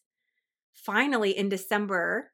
[0.74, 2.32] Finally, in December,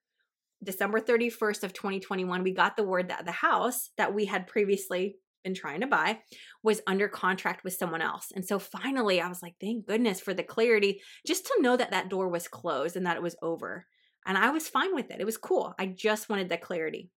[0.64, 5.16] December 31st of 2021, we got the word that the house that we had previously
[5.44, 6.18] been trying to buy
[6.64, 8.32] was under contract with someone else.
[8.34, 11.92] And so finally, I was like, thank goodness for the clarity just to know that
[11.92, 13.86] that door was closed and that it was over.
[14.26, 15.20] And I was fine with it.
[15.20, 15.74] It was cool.
[15.78, 17.10] I just wanted the clarity.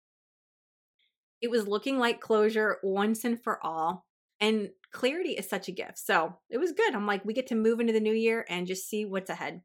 [1.42, 4.06] It was looking like closure once and for all.
[4.40, 5.98] And clarity is such a gift.
[6.00, 6.94] So it was good.
[6.94, 9.62] I'm like, we get to move into the new year and just see what's ahead.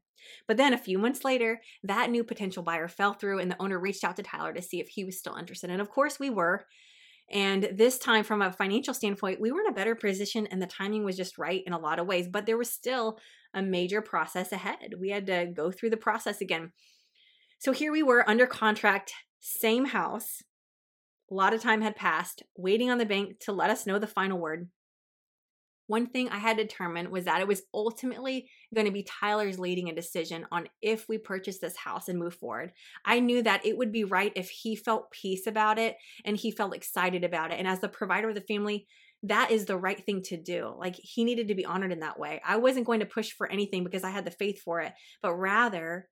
[0.47, 3.79] But then a few months later, that new potential buyer fell through, and the owner
[3.79, 5.69] reached out to Tyler to see if he was still interested.
[5.69, 6.65] And of course, we were.
[7.29, 10.67] And this time, from a financial standpoint, we were in a better position, and the
[10.67, 12.27] timing was just right in a lot of ways.
[12.27, 13.17] But there was still
[13.53, 14.95] a major process ahead.
[14.99, 16.71] We had to go through the process again.
[17.59, 20.41] So here we were under contract, same house.
[21.33, 24.05] A lot of time had passed, waiting on the bank to let us know the
[24.05, 24.69] final word
[25.87, 29.89] one thing I had determined was that it was ultimately going to be Tyler's leading
[29.89, 32.71] a decision on if we purchase this house and move forward.
[33.05, 36.51] I knew that it would be right if he felt peace about it and he
[36.51, 37.59] felt excited about it.
[37.59, 38.87] And as the provider of the family,
[39.23, 40.73] that is the right thing to do.
[40.77, 42.41] Like he needed to be honored in that way.
[42.45, 45.33] I wasn't going to push for anything because I had the faith for it, but
[45.35, 46.07] rather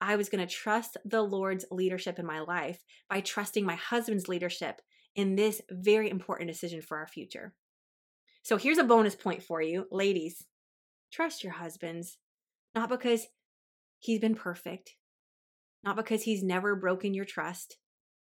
[0.00, 4.28] I was going to trust the Lord's leadership in my life by trusting my husband's
[4.28, 4.80] leadership
[5.14, 7.54] in this very important decision for our future.
[8.42, 10.44] So here's a bonus point for you, ladies.
[11.12, 12.18] Trust your husbands,
[12.74, 13.26] not because
[13.98, 14.92] he's been perfect,
[15.82, 17.78] not because he's never broken your trust,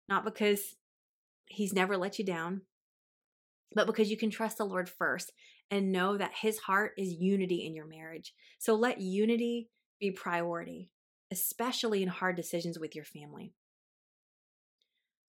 [0.08, 0.76] not because
[1.46, 2.62] he's never let you down,
[3.74, 5.32] but because you can trust the Lord first
[5.70, 8.34] and know that his heart is unity in your marriage.
[8.58, 10.90] So let unity be priority,
[11.32, 13.54] especially in hard decisions with your family.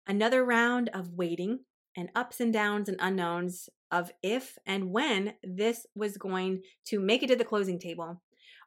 [0.07, 1.61] Another round of waiting
[1.97, 7.23] and ups and downs and unknowns of if and when this was going to make
[7.23, 8.23] it to the closing table.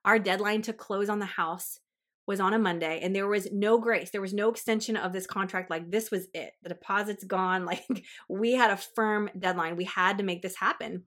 [0.05, 1.79] Our deadline to close on the house
[2.27, 4.11] was on a Monday and there was no grace.
[4.11, 5.69] There was no extension of this contract.
[5.69, 6.53] Like this was it.
[6.61, 7.65] The deposit's gone.
[7.73, 9.75] Like we had a firm deadline.
[9.75, 11.03] We had to make this happen.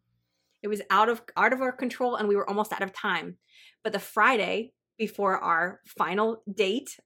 [0.62, 3.36] It was out of out of our control and we were almost out of time.
[3.84, 6.98] But the Friday before our final date,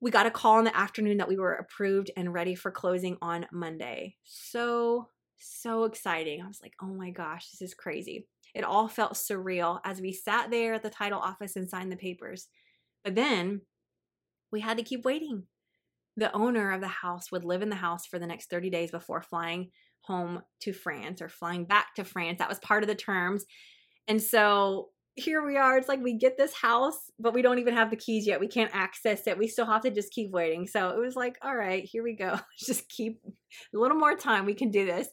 [0.00, 3.16] we got a call in the afternoon that we were approved and ready for closing
[3.22, 4.16] on Monday.
[4.24, 5.08] So
[5.38, 6.40] so exciting.
[6.42, 10.12] I was like, "Oh my gosh, this is crazy." It all felt surreal as we
[10.12, 12.48] sat there at the title office and signed the papers.
[13.04, 13.62] But then
[14.52, 15.48] we had to keep waiting.
[16.16, 18.90] The owner of the house would live in the house for the next 30 days
[18.90, 19.70] before flying
[20.02, 22.38] home to France or flying back to France.
[22.38, 23.46] That was part of the terms.
[24.08, 25.76] And so here we are.
[25.76, 28.40] It's like we get this house, but we don't even have the keys yet.
[28.40, 29.38] We can't access it.
[29.38, 30.66] We still have to just keep waiting.
[30.66, 32.38] So it was like, all right, here we go.
[32.58, 34.46] just keep a little more time.
[34.46, 35.08] We can do this.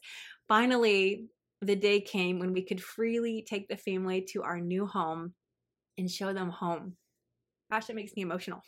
[0.48, 1.26] Finally,
[1.60, 5.34] the day came when we could freely take the family to our new home
[5.98, 6.96] and show them home.
[7.70, 8.62] Gosh, it makes me emotional.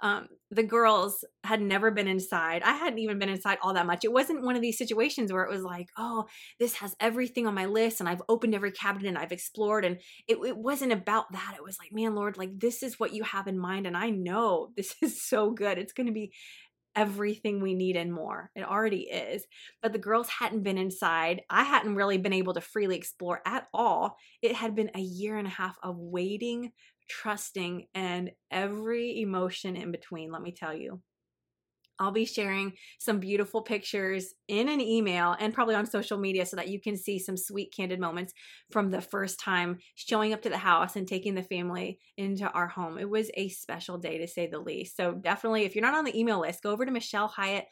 [0.00, 2.62] Um, the girls had never been inside.
[2.62, 4.04] I hadn't even been inside all that much.
[4.04, 6.26] It wasn't one of these situations where it was like, oh,
[6.60, 9.84] this has everything on my list and I've opened every cabinet and I've explored.
[9.84, 11.54] And it, it wasn't about that.
[11.56, 13.86] It was like, man, Lord, like this is what you have in mind.
[13.86, 15.78] And I know this is so good.
[15.78, 16.32] It's going to be
[16.96, 18.50] everything we need and more.
[18.56, 19.44] It already is.
[19.82, 21.42] But the girls hadn't been inside.
[21.50, 24.16] I hadn't really been able to freely explore at all.
[24.40, 26.72] It had been a year and a half of waiting
[27.08, 31.02] trusting, and every emotion in between, let me tell you.
[31.98, 36.56] I'll be sharing some beautiful pictures in an email and probably on social media so
[36.56, 38.34] that you can see some sweet, candid moments
[38.70, 42.68] from the first time showing up to the house and taking the family into our
[42.68, 42.98] home.
[42.98, 44.94] It was a special day to say the least.
[44.96, 47.64] So, definitely, if you're not on the email list, go over to michellehiatt.com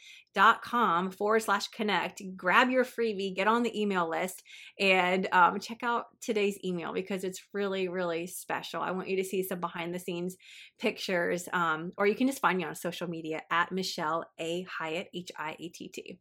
[1.11, 4.43] forward slash connect, grab your freebie, get on the email list,
[4.79, 8.83] and um, check out today's email because it's really, really special.
[8.83, 10.37] I want you to see some behind the scenes
[10.79, 13.95] pictures, um, or you can just find me on social media at Michelle.
[13.95, 14.67] Michelle A.
[14.81, 16.19] Hiatt, H I A T T.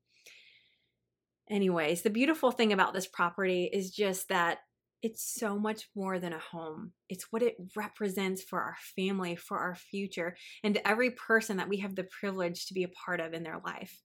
[1.49, 4.59] Anyways, the beautiful thing about this property is just that
[5.03, 6.93] it's so much more than a home.
[7.09, 11.77] It's what it represents for our family, for our future, and every person that we
[11.79, 14.01] have the privilege to be a part of in their life.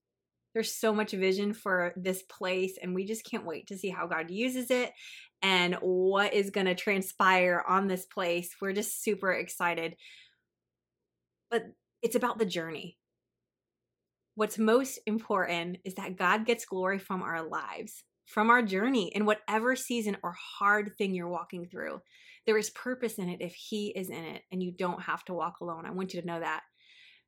[0.54, 4.08] There's so much vision for this place, and we just can't wait to see how
[4.08, 4.92] God uses it
[5.40, 8.50] and what is going to transpire on this place.
[8.60, 9.94] We're just super excited.
[11.50, 11.62] But
[12.02, 12.98] it's about the journey
[14.38, 19.24] what's most important is that God gets glory from our lives, from our journey, in
[19.24, 22.00] whatever season or hard thing you're walking through.
[22.46, 25.34] There is purpose in it if He is in it, and you don't have to
[25.34, 25.86] walk alone.
[25.86, 26.62] I want you to know that.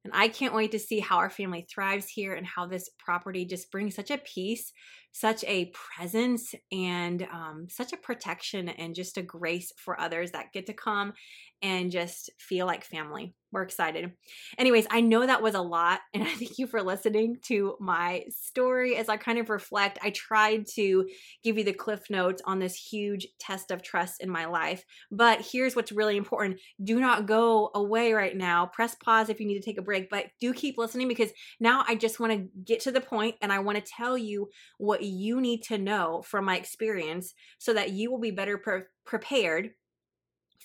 [0.05, 3.45] And I can't wait to see how our family thrives here and how this property
[3.45, 4.73] just brings such a peace,
[5.13, 10.53] such a presence, and um, such a protection and just a grace for others that
[10.53, 11.13] get to come
[11.61, 13.35] and just feel like family.
[13.53, 14.13] We're excited.
[14.59, 18.25] Anyways, I know that was a lot, and I thank you for listening to my
[18.29, 19.99] story as I kind of reflect.
[20.03, 21.09] I tried to
[21.43, 25.41] give you the cliff notes on this huge test of trust in my life, but
[25.41, 28.67] here's what's really important do not go away right now.
[28.67, 31.85] Press pause if you need to take a break, but do keep listening because now
[31.87, 34.49] I just want to get to the point and I want to tell you
[34.79, 38.83] what you need to know from my experience so that you will be better pre-
[39.05, 39.71] prepared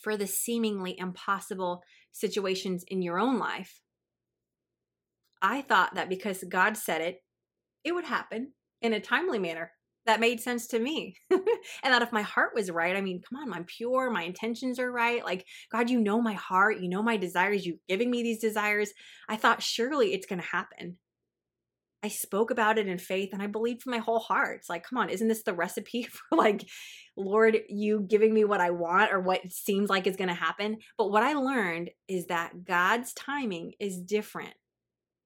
[0.06, 1.82] for the seemingly impossible
[2.16, 3.82] situations in your own life.
[5.41, 7.18] I thought that because God said it,
[7.84, 9.72] it would happen in a timely manner.
[10.05, 11.16] That made sense to me.
[11.32, 11.41] and
[11.84, 14.91] that if my heart was right, I mean, come on, I'm pure, my intentions are
[14.91, 15.26] right.
[15.26, 18.91] Like, God, you know my heart, you know my desires, you giving me these desires.
[19.28, 20.97] I thought surely it's going to happen.
[22.06, 24.58] I spoke about it in faith and I believed from my whole heart.
[24.60, 26.64] It's like, come on, isn't this the recipe for like,
[27.18, 30.78] Lord, you giving me what I want or what seems like is going to happen?
[30.99, 34.53] But what I learned is that God's timing is different,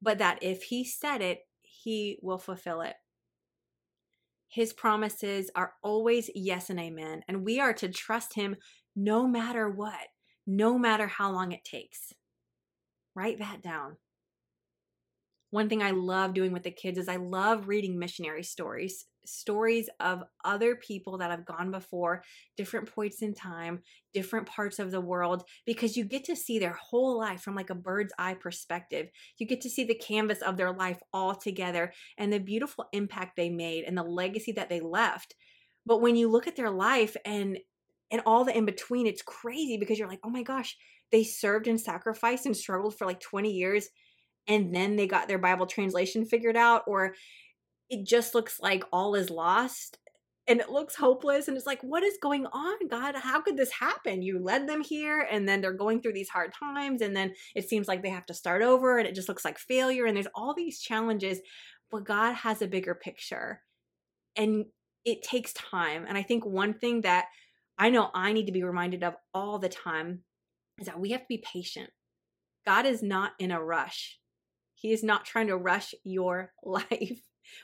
[0.01, 2.95] but that if He said it, He will fulfill it.
[4.47, 8.55] His promises are always yes and amen, and we are to trust Him
[8.95, 10.07] no matter what,
[10.47, 12.13] no matter how long it takes.
[13.15, 13.97] Write that down.
[15.52, 19.89] One thing I love doing with the kids is I love reading missionary stories, stories
[20.00, 22.24] of other people that have gone before,
[22.56, 23.80] different points in time,
[24.14, 27.72] different parts of the world, because you get to see their whole life from like
[27.72, 29.08] a bird's eye perspective.
[29.38, 33.36] You get to see the canvas of their life all together and the beautiful impact
[33.36, 35.36] they made and the legacy that they left.
[35.86, 37.58] But when you look at their life and
[38.12, 40.76] and all the in between, it's crazy because you're like, oh my gosh,
[41.12, 43.89] they served and sacrificed and struggled for like 20 years
[44.50, 47.16] and then they got their Bible translation figured out, or
[47.89, 49.97] it just looks like all is lost
[50.47, 53.16] and it looks hopeless and it's like what is going on god?
[53.16, 54.22] How could this happen?
[54.22, 57.70] You led them here and then they're going through these hard times and then it
[57.70, 60.28] seems like they have to start over and it just looks like failure and there's
[60.36, 61.39] all these challenges
[61.91, 63.62] but god has a bigger picture
[64.36, 64.66] and
[65.06, 67.26] it takes time and i think one thing that
[67.78, 70.24] i know i need to be reminded of all the time
[70.80, 71.89] is that we have to be patient.
[72.66, 74.20] God is not in a rush
[74.80, 77.21] he is not trying to rush your life.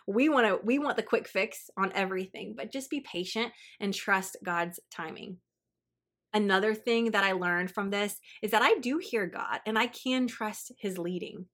[0.08, 3.94] We want to we want the quick fix on everything, but just be patient and
[3.94, 5.38] trust God's timing.
[6.34, 9.88] Another thing that I learned from this is that I do hear God and I
[9.88, 11.46] can trust his leading.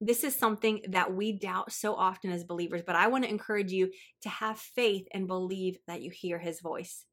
[0.00, 3.70] This is something that we doubt so often as believers, but I want to encourage
[3.72, 3.92] you
[4.22, 7.04] to have faith and believe that you hear his voice.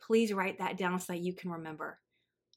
[0.00, 1.98] Please write that down so that you can remember.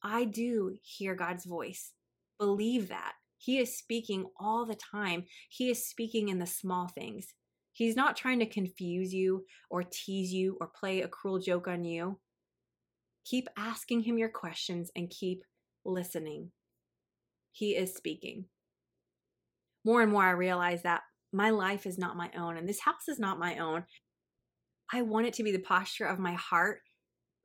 [0.03, 1.91] I do hear God's voice.
[2.37, 3.13] Believe that.
[3.39, 5.23] He is speaking all the time.
[5.49, 7.33] He is speaking in the small things.
[7.71, 11.85] He's not trying to confuse you or tease you or play a cruel joke on
[11.85, 12.19] you.
[13.25, 15.43] Keep asking him your questions and keep
[15.85, 16.51] listening.
[17.53, 18.45] He is speaking.
[19.85, 23.07] More and more, I realize that my life is not my own and this house
[23.07, 23.85] is not my own.
[24.91, 26.81] I want it to be the posture of my heart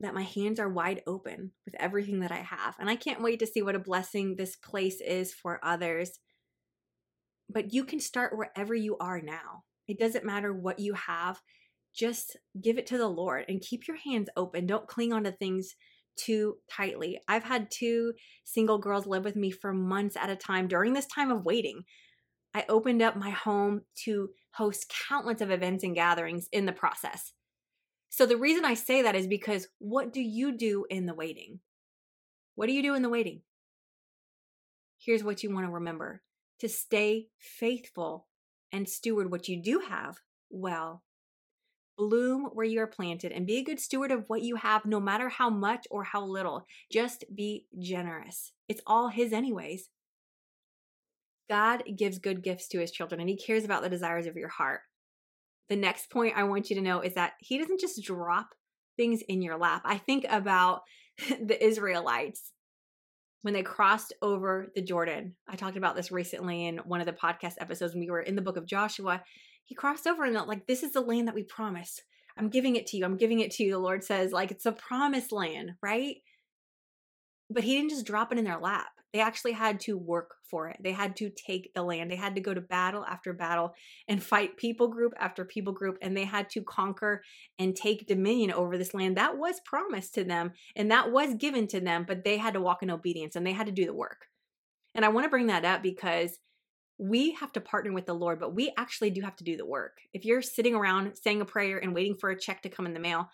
[0.01, 2.75] that my hands are wide open with everything that I have.
[2.79, 6.19] And I can't wait to see what a blessing this place is for others.
[7.49, 9.63] But you can start wherever you are now.
[9.87, 11.39] It doesn't matter what you have,
[11.95, 14.65] just give it to the Lord and keep your hands open.
[14.65, 15.75] Don't cling onto things
[16.17, 17.19] too tightly.
[17.27, 21.07] I've had two single girls live with me for months at a time during this
[21.07, 21.83] time of waiting.
[22.53, 27.33] I opened up my home to host countless of events and gatherings in the process.
[28.09, 31.59] So the reason I say that is because what do you do in the waiting?
[32.55, 33.41] What do you do in the waiting?
[34.97, 36.21] Here's what you want to remember
[36.59, 38.27] to stay faithful
[38.71, 40.17] and steward what you do have
[40.49, 41.03] well.
[41.97, 44.99] Bloom where you are planted and be a good steward of what you have, no
[44.99, 46.65] matter how much or how little.
[46.91, 48.51] Just be generous.
[48.67, 49.89] It's all His, anyways.
[51.49, 54.49] God gives good gifts to His children and He cares about the desires of your
[54.49, 54.81] heart
[55.69, 58.49] the next point I want you to know is that he doesn't just drop
[58.97, 59.81] things in your lap.
[59.85, 60.81] I think about
[61.29, 62.51] the Israelites
[63.41, 65.35] when they crossed over the Jordan.
[65.47, 68.35] I talked about this recently in one of the podcast episodes when we were in
[68.35, 69.21] the book of Joshua.
[69.65, 72.03] He crossed over and like, this is the land that we promised.
[72.37, 73.05] I'm giving it to you.
[73.05, 73.71] I'm giving it to you.
[73.71, 76.17] The Lord says, like, it's a promised land, right?
[77.49, 78.87] But he didn't just drop it in their lap.
[79.15, 80.75] They actually had to work for it.
[80.83, 82.11] They had to take the land.
[82.11, 83.73] They had to go to battle after battle
[84.09, 85.97] and fight people group after people group.
[86.01, 87.23] And they had to conquer
[87.57, 91.65] and take dominion over this land that was promised to them and that was given
[91.67, 93.93] to them, but they had to walk in obedience and they had to do the
[93.93, 94.25] work.
[94.93, 96.37] And I want to bring that up because
[96.97, 99.65] we have to partner with the Lord, but we actually do have to do the
[99.65, 99.99] work.
[100.11, 102.93] If you're sitting around saying a prayer and waiting for a check to come in
[102.93, 103.29] the mail,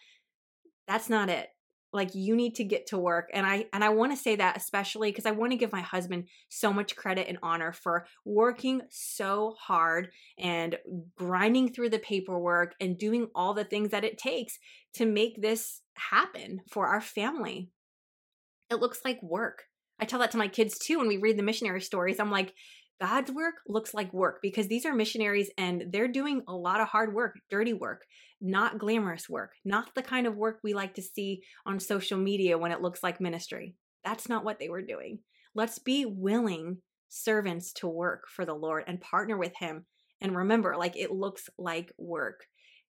[0.88, 1.50] that's not it
[1.94, 4.58] like you need to get to work and i and i want to say that
[4.58, 8.82] especially because i want to give my husband so much credit and honor for working
[8.90, 10.78] so hard and
[11.16, 14.58] grinding through the paperwork and doing all the things that it takes
[14.94, 17.70] to make this happen for our family.
[18.70, 19.64] It looks like work.
[20.00, 22.54] I tell that to my kids too when we read the missionary stories i'm like
[23.02, 26.88] God's work looks like work because these are missionaries and they're doing a lot of
[26.88, 28.04] hard work, dirty work,
[28.42, 32.58] not glamorous work, not the kind of work we like to see on social media
[32.58, 33.76] when it looks like ministry.
[34.04, 35.20] That's not what they were doing.
[35.54, 36.78] Let's be willing
[37.10, 39.86] servants to work for the Lord and partner with Him.
[40.22, 42.46] And remember, like it looks like work.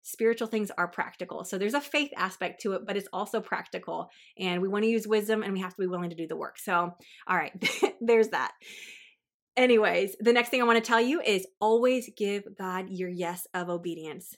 [0.04, 1.43] Spiritual things are practical.
[1.43, 4.10] So there's a faith aspect to it, but it's also practical.
[4.38, 6.36] And we want to use wisdom and we have to be willing to do the
[6.36, 6.60] work.
[6.60, 6.93] So,
[7.28, 7.52] all right,
[8.02, 8.52] there's that.
[9.58, 13.48] Anyways, the next thing I want to tell you is always give God your yes
[13.54, 14.36] of obedience.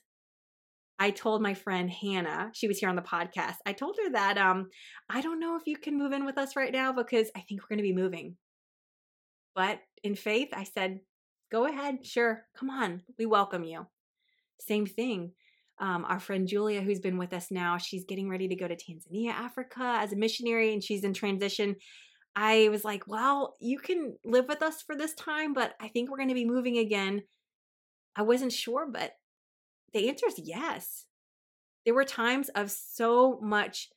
[1.00, 3.56] I told my friend Hannah, she was here on the podcast.
[3.66, 4.70] I told her that um
[5.10, 7.62] I don't know if you can move in with us right now because I think
[7.62, 8.36] we're going to be moving.
[9.56, 11.00] But in faith, I said,
[11.52, 12.44] "Go ahead, sure.
[12.58, 13.04] Come on.
[13.18, 13.88] We welcome you."
[14.60, 15.34] Same thing.
[15.80, 18.76] Um, our friend Julia, who's been with us now, she's getting ready to go to
[18.76, 21.76] Tanzania, Africa as a missionary, and she's in transition.
[22.36, 26.10] I was like, well, you can live with us for this time, but I think
[26.10, 27.24] we're going to be moving again.
[28.16, 29.12] I wasn't sure, but
[29.94, 31.06] the answer is yes.
[31.86, 33.90] There were times of so much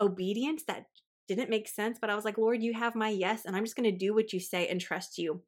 [0.00, 0.86] obedience that
[1.28, 3.76] didn't make sense, but I was like, Lord, you have my yes, and I'm just
[3.76, 5.42] going to do what you say and trust you.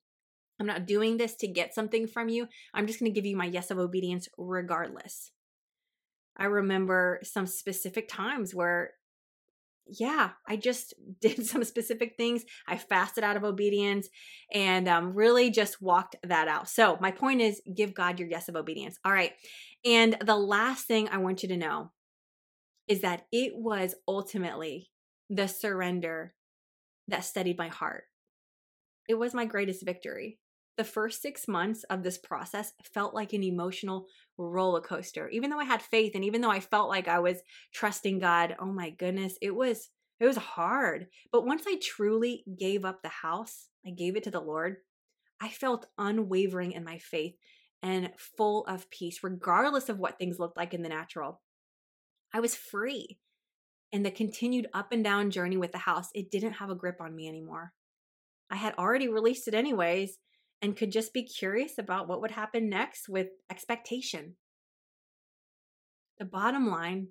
[0.59, 2.49] I'm not doing this to get something from you.
[2.73, 5.31] I'm just going to give you my yes of obedience regardless.
[6.37, 8.93] I remember some specific times where,
[9.89, 12.45] yeah, I just did some specific things.
[12.67, 14.09] I fasted out of obedience
[14.53, 16.69] and um, really just walked that out.
[16.69, 18.99] So, my point is give God your yes of obedience.
[19.05, 19.33] All right.
[19.85, 21.93] And the last thing I want you to know
[22.89, 24.91] is that it was ultimately
[25.29, 26.35] the surrender
[27.09, 28.05] that steadied my heart.
[29.09, 30.39] It was my greatest victory.
[30.77, 34.07] The first six months of this process felt like an emotional
[34.37, 35.29] roller coaster.
[35.31, 37.41] Even though I had faith and even though I felt like I was
[37.73, 39.89] trusting God, oh my goodness, it was
[40.21, 41.09] it was hard.
[41.31, 44.77] But once I truly gave up the house, I gave it to the Lord,
[45.41, 47.35] I felt unwavering in my faith
[47.83, 51.43] and full of peace, regardless of what things looked like in the natural.
[52.33, 53.19] I was free.
[53.93, 57.01] And the continued up and down journey with the house, it didn't have a grip
[57.01, 57.73] on me anymore.
[58.51, 60.19] I had already released it anyways
[60.63, 64.37] and could just be curious about what would happen next with expectation.
[66.19, 67.09] The bottom line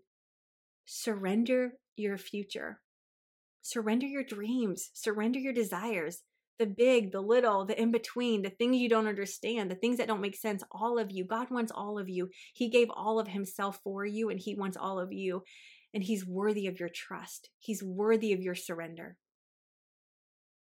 [0.86, 2.82] surrender your future,
[3.62, 6.24] surrender your dreams, surrender your desires
[6.58, 10.08] the big, the little, the in between, the things you don't understand, the things that
[10.08, 11.26] don't make sense, all of you.
[11.26, 12.30] God wants all of you.
[12.54, 15.44] He gave all of Himself for you, and He wants all of you.
[15.94, 19.18] And He's worthy of your trust, He's worthy of your surrender.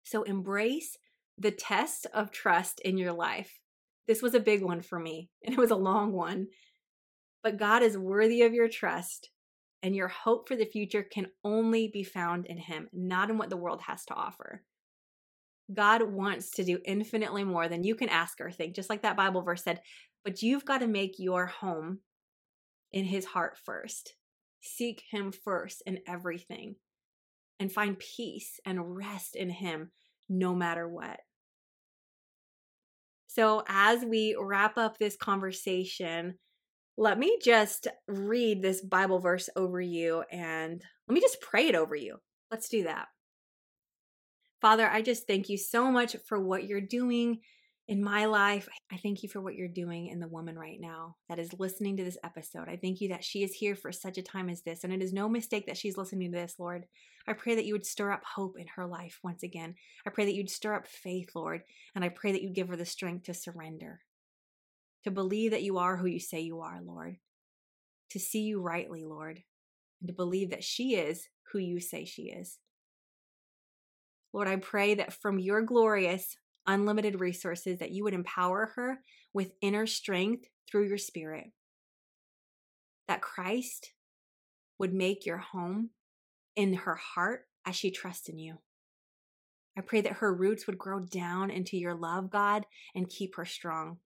[0.02, 0.96] So embrace
[1.40, 3.58] the test of trust in your life.
[4.06, 6.46] This was a big one for me, and it was a long one.
[7.42, 9.30] But God is worthy of your trust,
[9.82, 13.48] and your hope for the future can only be found in Him, not in what
[13.48, 14.62] the world has to offer.
[15.72, 19.16] God wants to do infinitely more than you can ask or think, just like that
[19.16, 19.80] Bible verse said.
[20.24, 22.00] But you've got to make your home
[22.92, 24.14] in His heart first.
[24.60, 26.74] Seek Him first in everything
[27.58, 29.92] and find peace and rest in Him
[30.28, 31.20] no matter what.
[33.32, 36.34] So, as we wrap up this conversation,
[36.96, 41.76] let me just read this Bible verse over you and let me just pray it
[41.76, 42.16] over you.
[42.50, 43.06] Let's do that.
[44.60, 47.38] Father, I just thank you so much for what you're doing
[47.90, 48.68] in my life.
[48.92, 51.96] I thank you for what you're doing in the woman right now that is listening
[51.96, 52.68] to this episode.
[52.68, 54.84] I thank you that she is here for such a time as this.
[54.84, 56.86] And it is no mistake that she's listening to this, Lord.
[57.26, 59.74] I pray that you would stir up hope in her life once again.
[60.06, 61.62] I pray that you'd stir up faith, Lord.
[61.96, 63.98] And I pray that you'd give her the strength to surrender,
[65.02, 67.16] to believe that you are who you say you are, Lord,
[68.10, 69.42] to see you rightly, Lord,
[70.00, 72.60] and to believe that she is who you say she is.
[74.32, 76.36] Lord, I pray that from your glorious,
[76.72, 79.00] unlimited resources that you would empower her
[79.32, 81.46] with inner strength through your spirit.
[83.08, 83.92] That Christ
[84.78, 85.90] would make your home
[86.56, 88.58] in her heart as she trusts in you.
[89.76, 93.44] I pray that her roots would grow down into your love, God, and keep her
[93.44, 93.98] strong.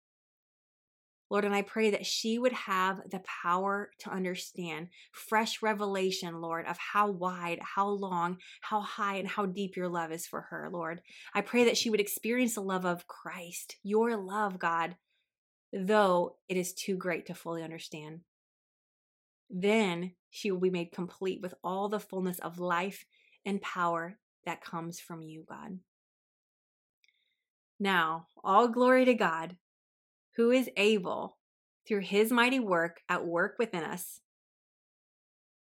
[1.30, 6.66] Lord, and I pray that she would have the power to understand fresh revelation, Lord,
[6.66, 10.68] of how wide, how long, how high, and how deep your love is for her,
[10.70, 11.00] Lord.
[11.32, 14.96] I pray that she would experience the love of Christ, your love, God,
[15.72, 18.20] though it is too great to fully understand.
[19.48, 23.04] Then she will be made complete with all the fullness of life
[23.46, 25.78] and power that comes from you, God.
[27.80, 29.56] Now, all glory to God
[30.36, 31.38] who is able,
[31.86, 34.20] through his mighty work at work within us,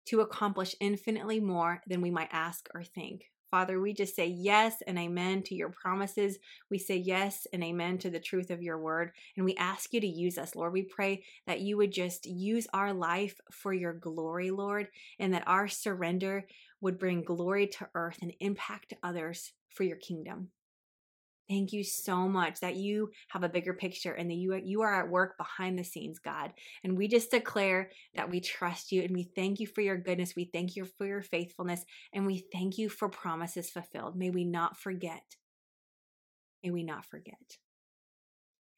[0.06, 3.26] to accomplish infinitely more than we might ask or think.
[3.50, 6.40] Father, we just say yes and amen to your promises.
[6.72, 9.12] We say yes and amen to the truth of your word.
[9.38, 10.74] And we ask you to use us, Lord.
[10.74, 14.88] We pray that you would just use our life for your glory, Lord,
[15.20, 16.48] and that our surrender
[16.82, 20.50] would bring glory to earth and impact others for your kingdom.
[21.50, 24.82] Thank you so much that you have a bigger picture and that you are, you
[24.82, 26.54] are at work behind the scenes, God.
[26.84, 30.36] And we just declare that we trust you and we thank you for your goodness.
[30.36, 31.84] We thank you for your faithfulness
[32.14, 34.16] and we thank you for promises fulfilled.
[34.16, 35.36] May we not forget.
[36.64, 37.58] May we not forget.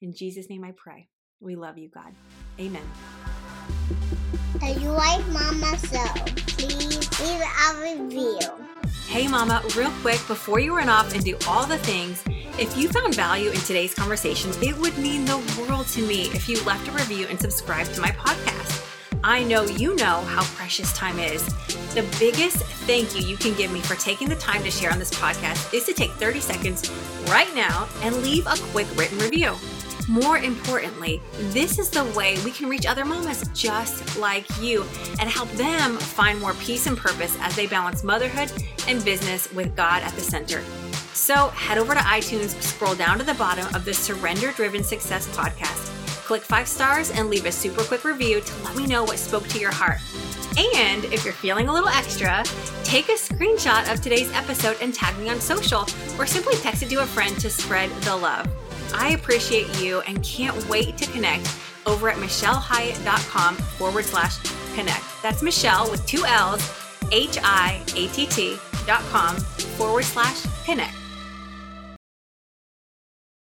[0.02, 1.08] In Jesus' name I pray.
[1.40, 2.12] We love you, God.
[2.58, 2.82] Amen.
[4.62, 6.02] If you like Mama So,
[6.56, 8.38] please leave a review.
[9.06, 12.22] Hey, Mama, real quick, before you run off and do all the things,
[12.58, 16.48] if you found value in today's conversation, it would mean the world to me if
[16.48, 18.82] you left a review and subscribed to my podcast.
[19.22, 21.44] I know you know how precious time is,
[21.94, 24.98] The biggest thank you you can give me for taking the time to share on
[24.98, 26.90] this podcast is to take 30 seconds
[27.28, 29.54] right now and leave a quick written review.
[30.08, 34.84] More importantly, this is the way we can reach other mamas just like you
[35.18, 38.52] and help them find more peace and purpose as they balance motherhood
[38.86, 40.62] and business with God at the center.
[41.12, 45.26] So head over to iTunes, scroll down to the bottom of the Surrender Driven Success
[45.36, 45.92] podcast.
[46.24, 49.48] Click five stars and leave a super quick review to let me know what spoke
[49.48, 49.98] to your heart.
[50.56, 52.44] And if you're feeling a little extra,
[52.84, 55.82] take a screenshot of today's episode and tag me on social,
[56.16, 58.46] or simply text it to a friend to spread the love.
[58.94, 61.50] I appreciate you and can't wait to connect
[61.86, 64.38] over at michellehiatt.com forward slash
[64.74, 65.04] connect.
[65.22, 66.62] That's Michelle with two L's,
[67.12, 68.56] H I A T T
[68.86, 70.94] dot com forward slash connect.